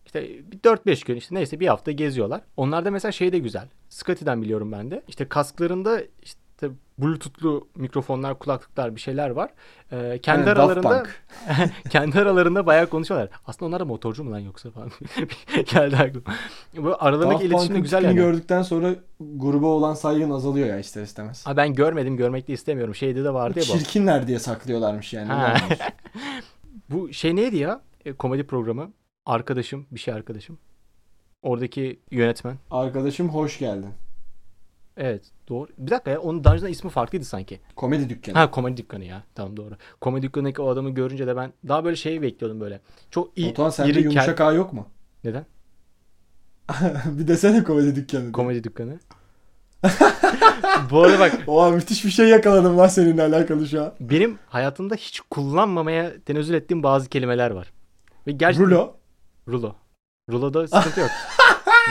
İşte 0.06 0.52
bir 0.52 0.60
4-5 0.60 1.06
gün 1.06 1.15
işte 1.15 1.36
neyse 1.36 1.60
bir 1.60 1.67
hafta 1.67 1.91
geziyorlar. 1.91 2.41
Onlarda 2.58 2.91
mesela 2.91 3.12
şey 3.12 3.32
de 3.32 3.39
güzel. 3.39 3.67
Scotty'den 3.89 4.41
biliyorum 4.41 4.71
ben 4.71 4.91
de. 4.91 5.04
İşte 5.08 5.28
kasklarında 5.30 6.02
işte 6.23 6.41
bluetooth'lu 6.97 7.67
mikrofonlar, 7.76 8.39
kulaklıklar 8.39 8.95
bir 8.95 9.02
şeyler 9.02 9.30
var. 9.30 9.49
Ee, 9.91 10.19
kendi 10.23 10.45
Daft 10.45 10.60
aralarında 10.60 11.04
kendi 11.89 12.19
aralarında 12.19 12.65
bayağı 12.65 12.88
konuşuyorlar. 12.88 13.30
Aslında 13.47 13.69
onlar 13.69 13.80
da 13.80 13.86
motorcu 13.86 14.23
mu 14.23 14.32
lan 14.32 14.39
yoksa 14.39 14.71
falan. 14.71 14.91
Geldi 15.73 15.95
aklıma. 15.95 16.38
Bu 16.78 16.95
aralarındaki 16.99 17.45
iletişim 17.45 17.76
de 17.76 17.80
güzel 17.80 18.04
yani. 18.04 18.15
gördükten 18.15 18.62
sonra 18.62 18.95
gruba 19.19 19.67
olan 19.67 19.93
saygın 19.93 20.30
azalıyor 20.30 20.67
ya 20.67 20.80
ister 20.80 21.04
istemez. 21.04 21.47
Ha 21.47 21.58
ben 21.58 21.73
görmedim, 21.73 22.17
görmek 22.17 22.47
de 22.47 22.54
istemiyorum. 22.54 22.95
Şeyde 22.95 23.23
de 23.23 23.34
vardı 23.34 23.60
ya 23.60 23.65
bu. 23.73 23.80
Çirkinler 23.80 24.28
diye 24.28 24.39
saklıyorlarmış 24.39 25.13
yani. 25.13 25.32
Bu 26.89 27.13
şey 27.13 27.36
neydi 27.36 27.58
ya? 27.58 27.82
E, 28.06 28.13
komedi 28.13 28.47
programı. 28.47 28.91
Arkadaşım, 29.26 29.86
bir 29.91 29.99
şey 29.99 30.13
arkadaşım. 30.13 30.58
Oradaki 31.41 31.99
yönetmen. 32.12 32.58
Arkadaşım 32.71 33.30
hoş 33.30 33.60
geldin. 33.60 33.89
Evet, 34.97 35.23
doğru. 35.49 35.67
Bir 35.77 35.91
dakika 35.91 36.12
ya, 36.12 36.19
onun 36.19 36.43
daha 36.43 36.53
önceden 36.53 36.71
ismi 36.71 36.89
farklıydı 36.89 37.25
sanki. 37.25 37.60
Komedi 37.75 38.10
dükkanı. 38.10 38.38
Ha, 38.38 38.51
komedi 38.51 38.77
dükkanı 38.77 39.06
ya. 39.06 39.23
Tamam 39.36 39.58
doğru. 39.58 39.75
Komedi 40.01 40.25
dükkanındaki 40.25 40.62
o 40.62 40.69
adamı 40.69 40.89
görünce 40.89 41.27
de 41.27 41.36
ben 41.36 41.53
daha 41.67 41.86
böyle 41.86 41.95
şey 41.95 42.21
bekliyordum 42.21 42.60
böyle. 42.62 42.82
Çok 43.12 43.38
iyi, 43.38 43.49
Batuhan 43.49 43.69
sende 43.69 43.99
yumuşak 43.99 44.41
ağ 44.41 44.53
yok 44.53 44.73
mu? 44.73 44.88
Neden? 45.23 45.45
bir 47.06 47.27
desene 47.27 47.63
komedi 47.63 47.95
dükkanı. 47.95 48.32
Komedi 48.32 48.63
dükkanı. 48.63 48.99
Bu 50.91 51.03
arada 51.03 51.19
bak 51.19 51.34
Oha 51.47 51.69
müthiş 51.69 52.06
bir 52.06 52.10
şey 52.10 52.27
yakaladım 52.27 52.77
lan 52.77 52.88
seninle 52.88 53.23
alakalı 53.23 53.67
şu 53.67 53.84
an. 53.84 53.93
benim 53.99 54.39
hayatımda 54.47 54.95
hiç 54.95 55.19
kullanmamaya 55.19 56.12
tenezzül 56.25 56.53
ettiğim 56.53 56.84
bazı 56.84 57.10
kelimeler 57.10 57.51
var. 57.51 57.73
Ve 58.27 58.32
gerçekten 58.32 58.71
Rulo, 58.71 58.95
Rulo. 59.47 59.75
Rulo'da 60.32 60.67
sıkıntı 60.67 60.99
yok. 60.99 61.10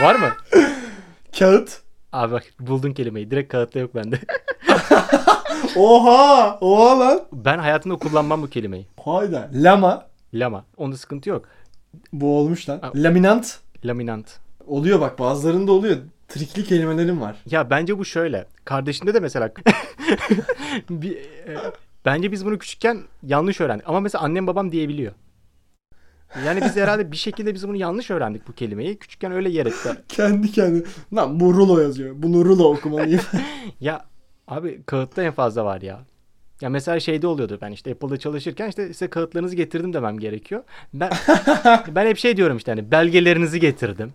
Var 0.03 0.15
mı? 0.15 0.29
kağıt. 1.39 1.83
Abi 2.13 2.33
bak 2.33 2.45
buldun 2.61 2.93
kelimeyi. 2.93 3.31
Direkt 3.31 3.53
kağıtta 3.53 3.79
yok 3.79 3.95
bende. 3.95 4.19
Oha! 5.77 6.59
Oha 6.61 7.01
lan. 7.01 7.21
ben 7.33 7.59
hayatımda 7.59 7.97
kullanmam 7.97 8.43
bu 8.43 8.49
kelimeyi. 8.49 8.87
Hayda. 9.05 9.51
Lama. 9.55 10.07
Lama. 10.35 10.65
Onda 10.77 10.97
sıkıntı 10.97 11.31
yok. 11.31 11.45
Bu 12.13 12.39
olmuş 12.39 12.69
lan. 12.69 12.79
Ha. 12.83 12.93
Laminant. 12.95 13.59
Laminant. 13.85 14.39
Oluyor 14.67 15.01
bak 15.01 15.19
bazılarında 15.19 15.73
oluyor. 15.73 15.97
Trikli 16.29 16.65
kelimelerim 16.65 17.21
var. 17.21 17.37
Ya 17.51 17.71
bence 17.71 17.99
bu 17.99 18.05
şöyle. 18.05 18.47
Kardeşinde 18.65 19.15
de 19.15 19.21
mesela 19.21 19.53
bir, 20.91 21.17
e, 21.17 21.57
bence 22.05 22.33
biz 22.33 22.47
bunu 22.47 22.59
küçükken 22.59 22.99
yanlış 23.23 23.61
öğrendik. 23.61 23.89
Ama 23.89 24.01
mesela 24.01 24.25
annem 24.25 24.47
babam 24.47 24.73
diyebiliyor. 24.73 25.13
Yani 26.47 26.61
biz 26.65 26.77
herhalde 26.77 27.13
bir 27.13 27.17
şekilde 27.17 27.55
biz 27.55 27.69
bunu 27.69 27.77
yanlış 27.77 28.11
öğrendik 28.11 28.49
bu 28.49 28.53
kelimeyi. 28.53 28.97
Küçükken 28.97 29.33
öyle 29.33 29.49
yer 29.51 29.67
ettiler. 29.67 29.97
Kendi 30.09 30.53
kendine. 30.53 30.83
Lan 31.15 31.41
bu 31.41 31.55
rulo 31.55 31.79
yazıyor. 31.81 32.15
Bunu 32.19 32.45
rulo 32.45 32.65
okumalıyım. 32.75 33.21
Ya 33.81 34.05
abi 34.49 34.83
kağıtta 34.87 35.23
en 35.23 35.33
fazla 35.33 35.65
var 35.65 35.81
ya. 35.81 36.01
Ya 36.61 36.69
mesela 36.71 37.01
şeyde 37.01 37.27
oluyordu 37.27 37.59
ben 37.63 37.73
işte 37.73 37.91
Apple'da 37.91 38.17
çalışırken 38.17 38.69
işte 38.69 38.87
size 38.87 39.09
kağıtlarınızı 39.09 39.57
getirdim 39.57 39.93
demem 39.93 40.19
gerekiyor. 40.19 40.63
Ben 40.95 41.11
ben 41.95 42.07
hep 42.07 42.19
şey 42.19 42.37
diyorum 42.37 42.57
işte 42.57 42.71
hani 42.73 42.91
belgelerinizi 42.91 43.61
getirdim. 43.61 44.13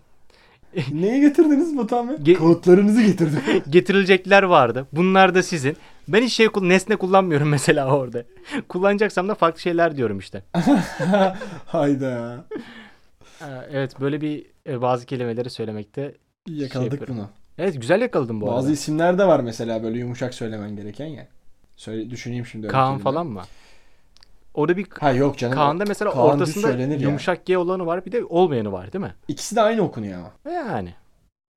Neyi 0.91 1.21
getirdiniz 1.21 1.77
Batuhan 1.77 2.09
Bey? 2.09 2.15
Ge- 2.15 2.37
Kağıtlarınızı 2.37 3.01
getirdim. 3.01 3.39
Getirilecekler 3.69 4.43
vardı. 4.43 4.87
Bunlar 4.91 5.35
da 5.35 5.43
sizin. 5.43 5.77
Ben 6.07 6.21
hiç 6.23 6.33
şey 6.33 6.47
nesne 6.61 6.95
kullanmıyorum 6.95 7.49
mesela 7.49 7.97
orada. 7.97 8.23
Kullanacaksam 8.69 9.29
da 9.29 9.35
farklı 9.35 9.59
şeyler 9.59 9.97
diyorum 9.97 10.19
işte. 10.19 10.43
Hayda. 11.65 12.45
Ee, 13.41 13.45
Evet 13.71 13.99
böyle 13.99 14.21
bir 14.21 14.45
e, 14.67 14.81
bazı 14.81 15.05
kelimeleri 15.05 15.49
söylemekte. 15.49 16.15
Yakaladık 16.47 16.91
yapıyorum. 16.93 17.15
bunu. 17.17 17.29
Evet 17.57 17.81
güzel 17.81 18.01
yakaladım 18.01 18.41
bu 18.41 18.47
Bazı 18.47 18.57
arada. 18.59 18.71
isimler 18.71 19.17
de 19.17 19.27
var 19.27 19.39
mesela 19.39 19.83
böyle 19.83 19.97
yumuşak 19.99 20.33
söylemen 20.33 20.75
gereken 20.75 21.05
ya. 21.05 21.27
Söyle, 21.75 22.09
düşüneyim 22.09 22.45
şimdi. 22.45 22.67
Kaan 22.67 22.87
kelime. 22.89 23.03
falan 23.03 23.27
mı? 23.27 23.41
Orada 24.53 24.77
bir 24.77 24.87
Ha 24.99 25.11
yok 25.11 25.37
canım. 25.37 25.55
Kaan'da 25.55 25.83
mesela 25.87 26.11
Kaan 26.11 26.23
ortasında 26.23 26.71
yumuşak 26.93 27.45
G 27.45 27.57
olanı 27.57 27.85
var 27.85 28.05
bir 28.05 28.11
de 28.11 28.23
olmayanı 28.25 28.71
var 28.71 28.93
değil 28.93 29.03
mi? 29.05 29.15
İkisi 29.27 29.55
de 29.55 29.61
aynı 29.61 29.81
okunuyor 29.81 30.17
ama. 30.19 30.53
Yani. 30.53 30.93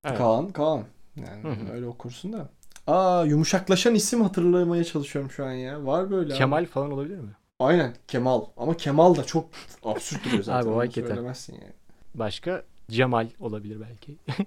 Evet. 0.05 0.17
Kaan, 0.17 0.49
Kaan. 0.51 0.83
Yani 1.15 1.43
Hı 1.43 1.47
hı. 1.47 1.73
öyle 1.73 1.85
okursun 1.85 2.33
da. 2.33 2.49
Aa 2.87 3.23
yumuşaklaşan 3.25 3.95
isim 3.95 4.21
hatırlamaya 4.21 4.83
çalışıyorum 4.83 5.31
şu 5.31 5.45
an 5.45 5.51
ya. 5.51 5.85
Var 5.85 6.11
böyle 6.11 6.31
abi. 6.33 6.37
Kemal 6.37 6.65
falan 6.65 6.91
olabilir 6.91 7.17
mi? 7.17 7.29
Aynen 7.59 7.93
Kemal. 8.07 8.41
Ama 8.57 8.77
Kemal 8.77 9.15
da 9.15 9.23
çok 9.23 9.49
absürt 9.83 10.25
duruyor 10.25 10.43
zaten. 10.43 10.67
Abi, 10.67 10.75
o 10.75 10.79
hakikaten. 10.79 11.07
Söylemezsin 11.15 11.53
yani. 11.53 11.73
Başka 12.15 12.63
Cemal 12.91 13.27
olabilir 13.39 13.77
belki. 13.89 14.17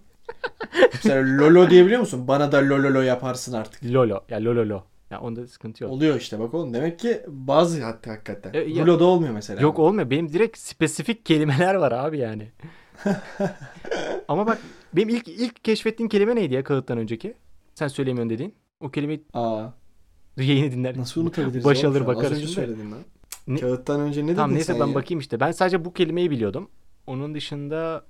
Mesela 0.94 1.38
Lolo 1.38 1.70
diyebiliyor 1.70 2.00
musun? 2.00 2.28
Bana 2.28 2.52
da 2.52 2.58
Lololo 2.58 3.00
yaparsın 3.00 3.52
artık. 3.52 3.84
Lolo. 3.84 4.20
Ya 4.28 4.44
Lololo. 4.44 4.82
Ya 5.10 5.20
onda 5.20 5.46
sıkıntı 5.46 5.84
yok. 5.84 5.92
Oluyor 5.92 6.16
işte 6.20 6.40
bak 6.40 6.54
oğlum. 6.54 6.74
Demek 6.74 6.98
ki 6.98 7.20
bazı 7.28 7.82
hatta 7.84 8.10
hakikaten. 8.10 8.50
E, 8.54 8.58
ya- 8.58 8.86
Rulo'da 8.86 9.04
olmuyor 9.04 9.34
mesela. 9.34 9.60
Yok 9.62 9.78
olmuyor. 9.78 10.10
Benim 10.10 10.32
direkt 10.32 10.58
spesifik 10.58 11.26
kelimeler 11.26 11.74
var 11.74 11.92
abi 11.92 12.18
yani. 12.18 12.48
Ama 14.28 14.46
bak 14.46 14.58
benim 14.92 15.08
ilk 15.08 15.28
ilk 15.28 15.64
keşfettiğin 15.64 16.08
kelime 16.08 16.36
neydi 16.36 16.54
ya 16.54 16.64
kağıttan 16.64 16.98
önceki? 16.98 17.34
Sen 17.74 17.88
söylemiyorsun 17.88 18.30
dediğin. 18.30 18.54
O 18.80 18.90
kelimeyi 18.90 19.24
Aa, 19.34 19.66
yayını 20.36 20.72
dinler. 20.72 20.98
nasıl 20.98 21.20
unutabiliriz? 21.20 21.64
Baş 21.64 21.84
alır 21.84 22.00
an? 22.00 22.06
Az 22.06 22.16
bakarız 22.16 22.32
önce 22.38 22.46
söyledin 22.46 22.92
lan. 22.92 22.98
Ne- 23.46 23.60
Kağıttan 23.60 24.00
önce 24.00 24.22
ne 24.22 24.26
dedin 24.26 24.36
Tamam 24.36 24.54
neyse 24.54 24.72
sen 24.72 24.80
ben 24.80 24.86
ya? 24.86 24.94
bakayım 24.94 25.20
işte. 25.20 25.40
Ben 25.40 25.52
sadece 25.52 25.84
bu 25.84 25.92
kelimeyi 25.92 26.30
biliyordum. 26.30 26.70
Onun 27.06 27.34
dışında 27.34 28.04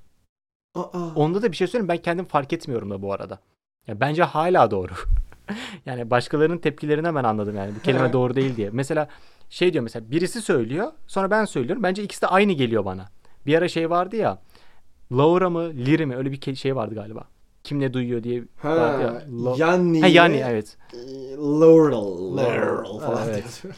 Aa, 0.75 0.81
onda 1.15 1.43
da 1.43 1.53
bir 1.53 1.57
şey 1.57 1.67
söyleyeyim 1.67 1.89
ben 1.89 1.97
kendim 1.97 2.25
fark 2.25 2.53
etmiyorum 2.53 2.91
da 2.91 3.03
bu 3.03 3.13
arada. 3.13 3.39
Ya 3.87 4.01
bence 4.01 4.23
hala 4.23 4.71
doğru. 4.71 4.93
yani 5.87 6.11
başkalarının 6.11 6.59
tepkilerini 6.59 7.15
ben 7.15 7.25
anladım 7.25 7.57
yani 7.57 7.75
bu 7.75 7.81
kelime 7.83 8.13
doğru 8.13 8.37
değil 8.37 8.57
diye. 8.57 8.71
Mesela 8.71 9.09
şey 9.51 9.73
diyor 9.73 9.85
mesela 9.85 10.11
birisi 10.11 10.43
söylüyor 10.43 10.93
sonra 11.07 11.31
ben 11.31 11.45
söylüyorum. 11.45 11.83
Bence 11.83 12.03
ikisi 12.03 12.23
de 12.23 12.27
aynı 12.27 12.53
geliyor 12.53 12.85
bana. 12.85 13.09
Bir 13.47 13.55
ara 13.59 13.69
şey 13.69 13.91
vardı 13.91 14.17
ya. 14.17 14.39
Laura 15.13 15.51
mı 15.51 15.71
Liri 15.71 16.07
mi 16.07 16.17
öyle 16.17 16.33
bir 16.33 16.55
şey 16.55 16.77
vardı 16.77 16.95
galiba. 16.95 17.25
Kim 17.65 17.81
ne 17.81 17.93
duyuyor 17.93 18.23
diye 18.23 18.43
ha, 18.57 18.69
ya. 18.71 19.23
Lo- 19.31 19.61
yani. 19.61 20.01
ha 20.01 20.07
yani 20.07 20.43
evet. 20.49 20.77
Laurel. 21.39 22.37
Laurel 22.37 22.99
falan. 23.01 23.29
Evet. 23.29 23.61
diyor. 23.63 23.75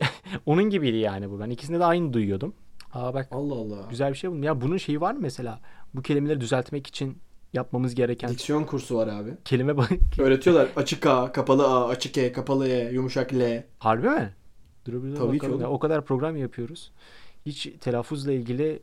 Onun 0.46 0.64
gibiydi 0.70 0.96
yani 0.96 1.30
bu. 1.30 1.40
Ben 1.40 1.50
ikisinde 1.50 1.78
de 1.78 1.84
aynı 1.84 2.12
duyuyordum. 2.12 2.54
Aa 2.92 3.14
bak 3.14 3.28
Allah 3.30 3.54
Allah. 3.54 3.86
güzel 3.90 4.10
bir 4.12 4.16
şey 4.16 4.30
buldum. 4.30 4.42
Ya 4.42 4.60
bunun 4.60 4.76
şeyi 4.76 5.00
var 5.00 5.12
mı 5.12 5.18
mesela? 5.22 5.60
Bu 5.94 6.02
kelimeleri 6.02 6.40
düzeltmek 6.40 6.86
için 6.86 7.18
yapmamız 7.52 7.94
gereken 7.94 8.30
Diksiyon 8.30 8.64
kursu 8.64 8.96
var 8.96 9.08
abi. 9.08 9.30
kelime 9.44 9.76
bak. 9.76 9.90
Öğretiyorlar. 10.18 10.68
Açık 10.76 11.06
A, 11.06 11.32
kapalı 11.32 11.66
A, 11.66 11.88
açık 11.88 12.18
E, 12.18 12.32
kapalı 12.32 12.68
E, 12.68 12.92
yumuşak 12.92 13.34
L. 13.34 13.64
Harbi 13.78 14.08
mi? 14.08 14.34
Dur 14.86 15.04
bir 15.04 15.12
de 15.12 15.14
Tabii 15.14 15.28
ki 15.32 15.34
bakalım 15.38 15.52
oğlum. 15.52 15.62
ya. 15.62 15.70
O 15.70 15.78
kadar 15.78 16.04
program 16.04 16.36
yapıyoruz. 16.36 16.92
Hiç 17.46 17.68
telaffuzla 17.80 18.32
ilgili 18.32 18.82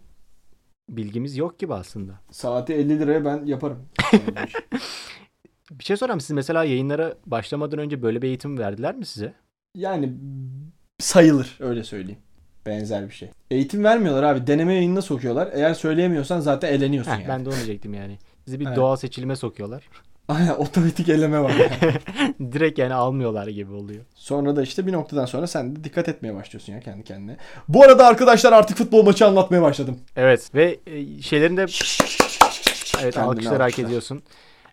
bilgimiz 0.90 1.38
yok 1.38 1.60
gibi 1.60 1.74
aslında. 1.74 2.14
Saati 2.32 2.74
50 2.74 3.00
liraya 3.00 3.26
ben 3.26 3.46
yaparım. 3.46 3.80
Bir 5.72 5.84
şey 5.84 5.98
sorayım 5.98 6.20
siz 6.22 6.32
mesela 6.32 6.64
yayınlara 6.64 7.16
başlamadan 7.26 7.80
önce 7.80 8.02
böyle 8.02 8.22
bir 8.22 8.28
eğitim 8.28 8.58
verdiler 8.58 8.96
mi 8.96 9.06
size? 9.06 9.34
yani 9.76 10.14
sayılır 11.00 11.58
öyle 11.60 11.84
söyleyeyim. 11.84 12.20
Benzer 12.66 13.06
bir 13.08 13.14
şey. 13.14 13.30
Eğitim 13.52 13.84
vermiyorlar 13.84 14.24
abi. 14.24 14.48
Deneme 14.48 14.74
yayınına 14.74 15.02
sokuyorlar. 15.02 15.50
Eğer 15.54 15.74
söyleyemiyorsan 15.74 16.40
zaten 16.40 16.74
eleniyorsun 16.74 17.12
Heh, 17.12 17.18
yani. 17.20 17.28
ben 17.28 17.46
de 17.46 17.50
onu 17.50 17.56
diyecektim 17.56 17.94
yani. 17.94 18.18
Sizi 18.46 18.60
bir 18.60 18.66
Evet. 18.68 18.78
doğal 18.78 18.96
seçilime 18.96 19.36
sokuyorlar. 19.36 19.90
Aynen 20.28 20.54
otomatik 20.54 21.10
eleme 21.10 21.42
var. 21.42 21.52
yani. 21.52 21.94
Direkt 22.54 22.80
yani 22.80 22.94
almıyorlar 22.94 23.48
gibi 23.48 23.74
oluyor. 23.74 24.06
sonra 24.16 24.56
da 24.56 24.62
işte 24.62 24.88
bir 24.88 24.92
noktadan 24.94 25.26
sonra 25.26 25.48
sen 25.48 25.76
de 25.76 25.84
dikkat 25.84 26.10
etmeye 26.10 26.36
başlıyorsun 26.36 26.74
ya 26.74 26.80
kendi 26.80 27.04
kendine. 27.04 27.38
Bu 27.68 27.84
arada 27.84 28.08
arkadaşlar 28.08 28.54
artık 28.54 28.78
futbol 28.78 29.04
maçı 29.04 29.26
anlatmaya 29.28 29.62
başladım. 29.62 30.00
Evet 30.16 30.56
ve 30.56 30.80
e, 30.88 31.22
şeylerin 31.22 31.58
de 31.58 31.66
evet 33.04 33.18
alkışlar 33.18 33.62
hak 33.62 33.80
ediyorsun. 33.80 34.24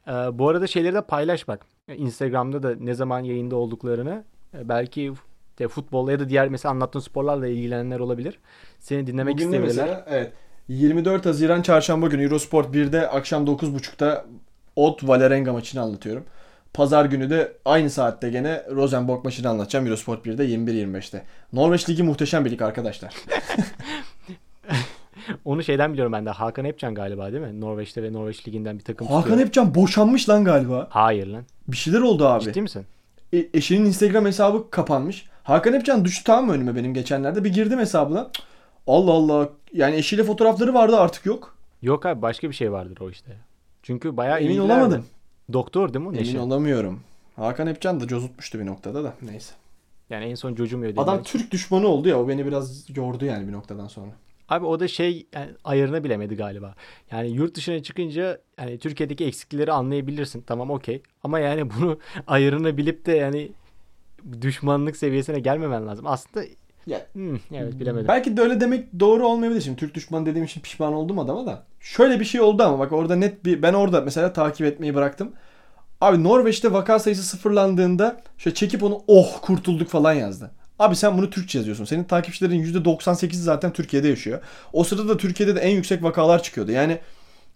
Ee, 0.09 0.13
bu 0.13 0.49
arada 0.49 0.67
şeyleri 0.67 0.95
de 0.95 1.01
paylaş 1.01 1.49
bak. 1.49 1.67
Instagram'da 1.97 2.63
da 2.63 2.75
ne 2.81 2.95
zaman 2.95 3.21
yayında 3.21 3.57
olduklarını 3.57 4.25
e, 4.59 4.69
belki 4.69 5.13
de 5.59 5.69
futbolla 5.69 6.13
ya 6.13 6.21
da 6.21 6.29
diğer 6.29 6.49
mesela 6.49 6.73
anlattığın 6.73 7.01
sporlarla 7.01 7.47
ilgilenenler 7.49 8.01
olabilir. 8.01 8.39
Seni 8.79 9.07
dinlemek 9.07 9.35
Bugün 9.35 9.45
isteyebilirler. 9.47 9.85
mesela 9.87 10.05
evet 10.09 10.33
24 10.69 11.27
Haziran 11.27 11.63
Çarşamba 11.63 12.07
günü 12.07 12.25
Eurosport 12.25 12.75
1'de 12.75 13.09
akşam 13.09 13.45
9.30'da 13.45 14.25
Ot 14.79 15.09
Valerenga 15.09 15.53
maçını 15.53 15.81
anlatıyorum. 15.81 16.25
Pazar 16.75 17.05
günü 17.05 17.31
de 17.31 17.53
aynı 17.65 17.91
saatte 17.91 18.31
gene 18.31 18.63
Rosenborg 18.71 19.25
maçını 19.25 19.49
anlatacağım 19.49 19.87
Eurosport 19.87 20.27
1'de 20.27 20.47
21.25'te. 20.47 21.25
Norveç 21.53 21.89
Ligi 21.89 22.03
muhteşem 22.03 22.45
bir 22.45 22.51
lig 22.51 22.63
arkadaşlar. 22.63 23.15
Onu 25.45 25.63
şeyden 25.63 25.93
biliyorum 25.93 26.13
ben 26.13 26.27
de. 26.27 26.31
Hakan 26.31 26.65
Epcan 26.65 26.95
galiba 26.95 27.33
değil 27.33 27.43
mi? 27.43 27.61
Norveç'te 27.61 28.03
ve 28.03 28.13
Norveç 28.13 28.49
Ligi'nden 28.49 28.79
bir 28.79 28.85
takım 28.85 29.07
Hakan 29.07 29.23
tutuyor. 29.23 29.47
Epcan 29.47 29.75
boşanmış 29.75 30.29
lan 30.29 30.45
galiba. 30.45 30.87
Hayır 30.91 31.27
lan. 31.27 31.45
Bir 31.69 31.77
şeyler 31.77 32.01
oldu 32.01 32.27
abi. 32.27 32.45
Ciddi 32.45 32.63
misin? 32.63 32.87
E, 33.33 33.47
eşinin 33.55 33.85
Instagram 33.85 34.27
hesabı 34.27 34.71
kapanmış. 34.71 35.27
Hakan 35.43 35.75
Epcan 35.75 36.05
düştü 36.05 36.25
tamam 36.25 36.47
mı 36.47 36.53
önüme 36.53 36.77
benim 36.77 36.95
geçenlerde. 36.95 37.45
Bir 37.45 37.53
girdim 37.53 37.79
hesabına. 37.79 38.31
Allah 38.87 39.13
Allah. 39.13 39.49
Yani 39.73 39.97
eşiyle 39.97 40.25
fotoğrafları 40.25 40.75
vardı 40.75 40.97
artık 40.97 41.27
yok. 41.27 41.55
Yok 41.83 42.07
abi 42.07 42.23
başka 42.23 42.49
bir 42.49 42.55
şey 42.55 42.73
vardır 42.73 42.99
o 43.01 43.11
işte. 43.11 43.48
Çünkü 43.89 44.17
bayağı 44.17 44.41
Emin 44.41 44.59
olamadım. 44.59 45.05
Doktor 45.53 45.95
değil 45.95 46.03
mi 46.05 46.09
o 46.09 46.13
Emin 46.13 46.21
Neşe? 46.21 46.41
olamıyorum. 46.41 47.01
Hakan 47.37 47.67
Epcan 47.67 48.01
da 48.01 48.07
cozutmuştu 48.07 48.59
bir 48.59 48.67
noktada 48.67 49.05
da. 49.05 49.15
Neyse. 49.23 49.55
Yani 50.11 50.25
en 50.25 50.35
son 50.35 50.55
cocumuyor. 50.55 50.93
Adam 50.97 51.23
Türk 51.23 51.51
düşmanı 51.51 51.87
oldu 51.87 52.09
ya 52.09 52.21
o 52.21 52.29
beni 52.29 52.47
biraz 52.47 52.97
yordu 52.97 53.25
yani 53.25 53.49
bir 53.49 53.53
noktadan 53.53 53.89
sonra. 53.89 54.11
Abi 54.49 54.67
o 54.67 54.81
da 54.81 54.89
şey 54.89 55.27
yani 55.35 55.51
ayarını 55.65 56.05
bilemedi 56.05 56.37
galiba. 56.37 56.75
Yani 57.11 57.29
yurt 57.31 57.55
dışına 57.55 57.83
çıkınca 57.83 58.41
yani 58.59 58.79
Türkiye'deki 58.79 59.25
eksikleri 59.25 59.73
anlayabilirsin. 59.73 60.45
Tamam 60.47 60.71
okey. 60.71 61.03
Ama 61.23 61.39
yani 61.39 61.71
bunu 61.79 61.99
ayarını 62.27 62.77
bilip 62.77 63.07
de 63.07 63.13
yani 63.13 63.53
düşmanlık 64.41 64.97
seviyesine 64.97 65.41
gelmemen 65.41 65.87
lazım. 65.87 66.07
Aslında 66.07 66.47
Ya, 66.89 67.07
hmm, 67.13 67.37
evet 67.53 67.81
bilemedim. 67.81 68.09
Belki 68.09 68.37
de 68.37 68.41
öyle 68.41 68.61
demek 68.61 69.01
doğru 69.01 69.27
olmayabilir. 69.27 69.61
Şimdi 69.61 69.77
Türk 69.77 69.95
düşmanı 69.95 70.27
dediğim 70.27 70.45
için 70.45 70.61
pişman 70.61 70.93
oldum 70.93 71.19
adama 71.19 71.47
da. 71.47 71.63
Şöyle 71.81 72.21
bir 72.21 72.25
şey 72.25 72.41
oldu 72.41 72.63
ama 72.63 72.79
bak 72.79 72.93
orada 72.93 73.17
net 73.17 73.45
bir 73.45 73.63
ben 73.63 73.75
orada 73.75 74.01
mesela 74.01 74.33
takip 74.33 74.67
etmeyi 74.67 74.95
bıraktım. 74.95 75.33
Abi 76.01 76.25
Norveç'te 76.25 76.73
vaka 76.73 76.99
sayısı 76.99 77.23
sıfırlandığında 77.23 78.21
şöyle 78.39 78.55
çekip 78.55 78.83
onu 78.83 79.03
oh 79.07 79.41
kurtulduk 79.43 79.89
falan 79.89 80.13
yazdı. 80.13 80.51
Abi 80.79 80.97
sen 80.97 81.19
bunu 81.19 81.31
Türkçe 81.31 81.59
yazıyorsun. 81.59 81.85
Senin 81.85 82.05
takipçilerin 82.05 82.63
%98'i 82.65 83.39
zaten 83.43 83.73
Türkiye'de 83.73 84.09
yaşıyor. 84.09 84.41
O 84.73 84.85
sırada 84.85 85.09
da 85.09 85.17
Türkiye'de 85.17 85.57
de 85.57 85.61
en 85.61 85.71
yüksek 85.71 86.03
vakalar 86.03 86.43
çıkıyordu. 86.43 86.71
Yani 86.73 86.99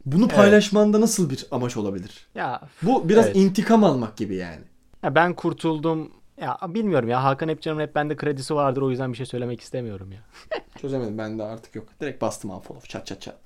bunu 0.06 0.24
Evet. 0.24 0.36
paylaşmanda 0.36 1.00
nasıl 1.00 1.30
bir 1.30 1.46
amaç 1.50 1.76
olabilir? 1.76 2.26
Ya, 2.34 2.60
Bu 2.82 3.08
biraz 3.08 3.26
Evet. 3.26 3.36
intikam 3.36 3.84
almak 3.84 4.16
gibi 4.16 4.34
yani. 4.36 4.60
ya 5.02 5.14
ben 5.14 5.34
kurtuldum. 5.34 6.10
Ya 6.42 6.58
bilmiyorum 6.68 7.08
ya 7.08 7.24
Hakan 7.24 7.48
Epcan'ın 7.48 7.80
hep 7.80 7.94
bende 7.94 8.16
kredisi 8.16 8.54
vardır 8.54 8.82
o 8.82 8.90
yüzden 8.90 9.12
bir 9.12 9.16
şey 9.16 9.26
söylemek 9.26 9.60
istemiyorum 9.60 10.12
ya. 10.12 10.18
Çözemedim 10.80 11.18
ben 11.18 11.38
de 11.38 11.42
artık 11.42 11.74
yok. 11.74 11.88
Direkt 12.00 12.22
bastım 12.22 12.50
unfollow 12.50 12.88
çat 12.88 13.06
çat 13.06 13.20
çat. 13.20 13.36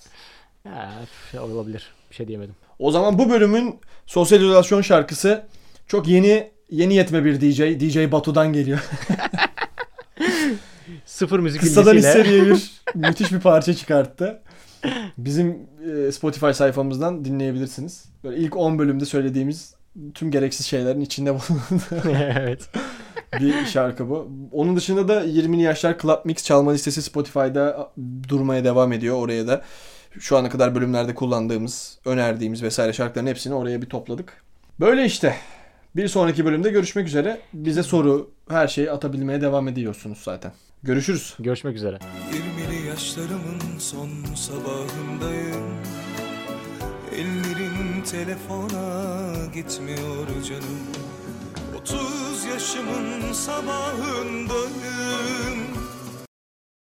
Ya 0.64 0.92
şey 1.30 1.40
olabilir. 1.40 1.94
Bir 2.10 2.14
şey 2.14 2.28
diyemedim. 2.28 2.54
O 2.78 2.90
zaman 2.90 3.18
bu 3.18 3.30
bölümün 3.30 3.80
sosyal 4.06 4.40
izolasyon 4.40 4.82
şarkısı 4.82 5.46
çok 5.86 6.08
yeni 6.08 6.50
yeni 6.70 6.94
yetme 6.94 7.24
bir 7.24 7.40
DJ. 7.40 7.60
DJ 7.60 8.12
Batu'dan 8.12 8.52
geliyor. 8.52 8.84
Sıfır 11.04 11.38
müzik 11.38 11.62
bilgisiyle. 11.62 11.98
hissediye 11.98 12.46
bir 12.46 12.70
müthiş 12.94 13.32
bir 13.32 13.40
parça 13.40 13.74
çıkarttı. 13.74 14.42
Bizim 15.18 15.66
e, 16.08 16.12
Spotify 16.12 16.50
sayfamızdan 16.50 17.24
dinleyebilirsiniz. 17.24 18.04
Böyle 18.24 18.36
ilk 18.36 18.56
10 18.56 18.78
bölümde 18.78 19.04
söylediğimiz 19.04 19.75
tüm 20.14 20.30
gereksiz 20.30 20.66
şeylerin 20.66 21.00
içinde 21.00 21.34
bulunduğu 21.34 22.08
evet. 22.18 22.68
bir 23.40 23.66
şarkı 23.66 24.10
bu. 24.10 24.30
Onun 24.52 24.76
dışında 24.76 25.08
da 25.08 25.24
20'li 25.24 25.62
yaşlar 25.62 25.98
Club 25.98 26.24
Mix 26.24 26.44
çalma 26.44 26.72
listesi 26.72 27.02
Spotify'da 27.02 27.92
durmaya 28.28 28.64
devam 28.64 28.92
ediyor. 28.92 29.16
Oraya 29.16 29.46
da 29.46 29.62
şu 30.18 30.36
ana 30.36 30.48
kadar 30.48 30.74
bölümlerde 30.74 31.14
kullandığımız, 31.14 31.98
önerdiğimiz 32.04 32.62
vesaire 32.62 32.92
şarkıların 32.92 33.26
hepsini 33.26 33.54
oraya 33.54 33.82
bir 33.82 33.86
topladık. 33.86 34.44
Böyle 34.80 35.04
işte. 35.04 35.36
Bir 35.96 36.08
sonraki 36.08 36.44
bölümde 36.44 36.70
görüşmek 36.70 37.06
üzere. 37.06 37.40
Bize 37.54 37.82
soru, 37.82 38.30
her 38.48 38.68
şeyi 38.68 38.90
atabilmeye 38.90 39.40
devam 39.40 39.68
ediyorsunuz 39.68 40.18
zaten. 40.22 40.52
Görüşürüz. 40.82 41.34
Görüşmek 41.38 41.76
üzere. 41.76 41.98
20'li 42.32 42.88
yaşlarımın 42.88 43.78
son 43.78 44.34
sabahındayım 44.34 45.76
Ellerim 47.12 47.75
telefona 48.10 49.46
gitmiyor 49.54 50.26
canım. 50.48 50.80
30 51.78 52.44
yaşımın 52.44 53.32
sabahındayım 53.32 54.46